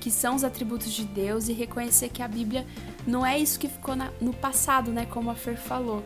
que 0.00 0.10
são 0.10 0.34
os 0.34 0.44
atributos 0.44 0.92
de 0.92 1.04
Deus 1.04 1.48
e 1.48 1.54
reconhecer 1.54 2.10
que 2.10 2.22
a 2.22 2.28
Bíblia 2.28 2.66
não 3.06 3.24
é 3.24 3.38
isso 3.38 3.58
que 3.58 3.68
ficou 3.68 3.96
na, 3.96 4.10
no 4.20 4.34
passado, 4.34 4.90
né, 4.92 5.06
como 5.06 5.30
a 5.30 5.34
Fer 5.34 5.56
falou. 5.56 6.04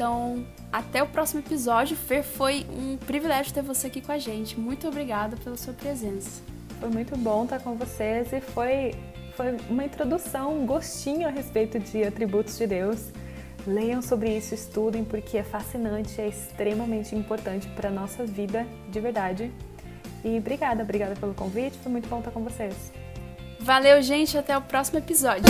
Então, 0.00 0.46
até 0.72 1.02
o 1.02 1.06
próximo 1.06 1.40
episódio. 1.40 1.94
Fer, 1.94 2.22
foi 2.22 2.66
um 2.70 2.96
privilégio 2.96 3.52
ter 3.52 3.60
você 3.60 3.88
aqui 3.88 4.00
com 4.00 4.10
a 4.10 4.16
gente. 4.16 4.58
Muito 4.58 4.88
obrigada 4.88 5.36
pela 5.36 5.58
sua 5.58 5.74
presença. 5.74 6.40
Foi 6.80 6.88
muito 6.88 7.14
bom 7.18 7.44
estar 7.44 7.60
com 7.60 7.74
vocês 7.74 8.32
e 8.32 8.40
foi, 8.40 8.94
foi 9.36 9.58
uma 9.68 9.84
introdução, 9.84 10.58
um 10.58 10.64
gostinho 10.64 11.28
a 11.28 11.30
respeito 11.30 11.78
de 11.78 12.02
atributos 12.02 12.56
de 12.56 12.66
Deus. 12.66 13.10
Leiam 13.66 14.00
sobre 14.00 14.34
isso, 14.34 14.54
estudem, 14.54 15.04
porque 15.04 15.36
é 15.36 15.42
fascinante, 15.42 16.18
é 16.18 16.28
extremamente 16.28 17.14
importante 17.14 17.68
para 17.68 17.90
a 17.90 17.92
nossa 17.92 18.24
vida 18.24 18.66
de 18.90 19.00
verdade. 19.00 19.52
E 20.24 20.38
obrigada, 20.38 20.82
obrigada 20.82 21.14
pelo 21.14 21.34
convite, 21.34 21.76
foi 21.76 21.92
muito 21.92 22.08
bom 22.08 22.20
estar 22.20 22.30
com 22.30 22.42
vocês. 22.42 22.90
Valeu, 23.60 24.00
gente, 24.00 24.38
até 24.38 24.56
o 24.56 24.62
próximo 24.62 24.98
episódio. 24.98 25.44